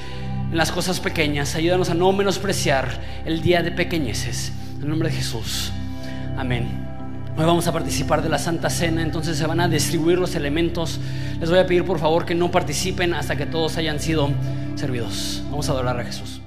[0.51, 1.55] en las cosas pequeñas.
[1.55, 2.89] Ayúdanos a no menospreciar
[3.25, 4.51] el día de pequeñeces.
[4.81, 5.71] En nombre de Jesús.
[6.37, 6.86] Amén.
[7.39, 10.99] Hoy vamos a participar de la Santa Cena, entonces se van a distribuir los elementos.
[11.39, 14.31] Les voy a pedir por favor que no participen hasta que todos hayan sido
[14.73, 15.43] servidos.
[15.51, 16.41] Vamos a adorar a Jesús.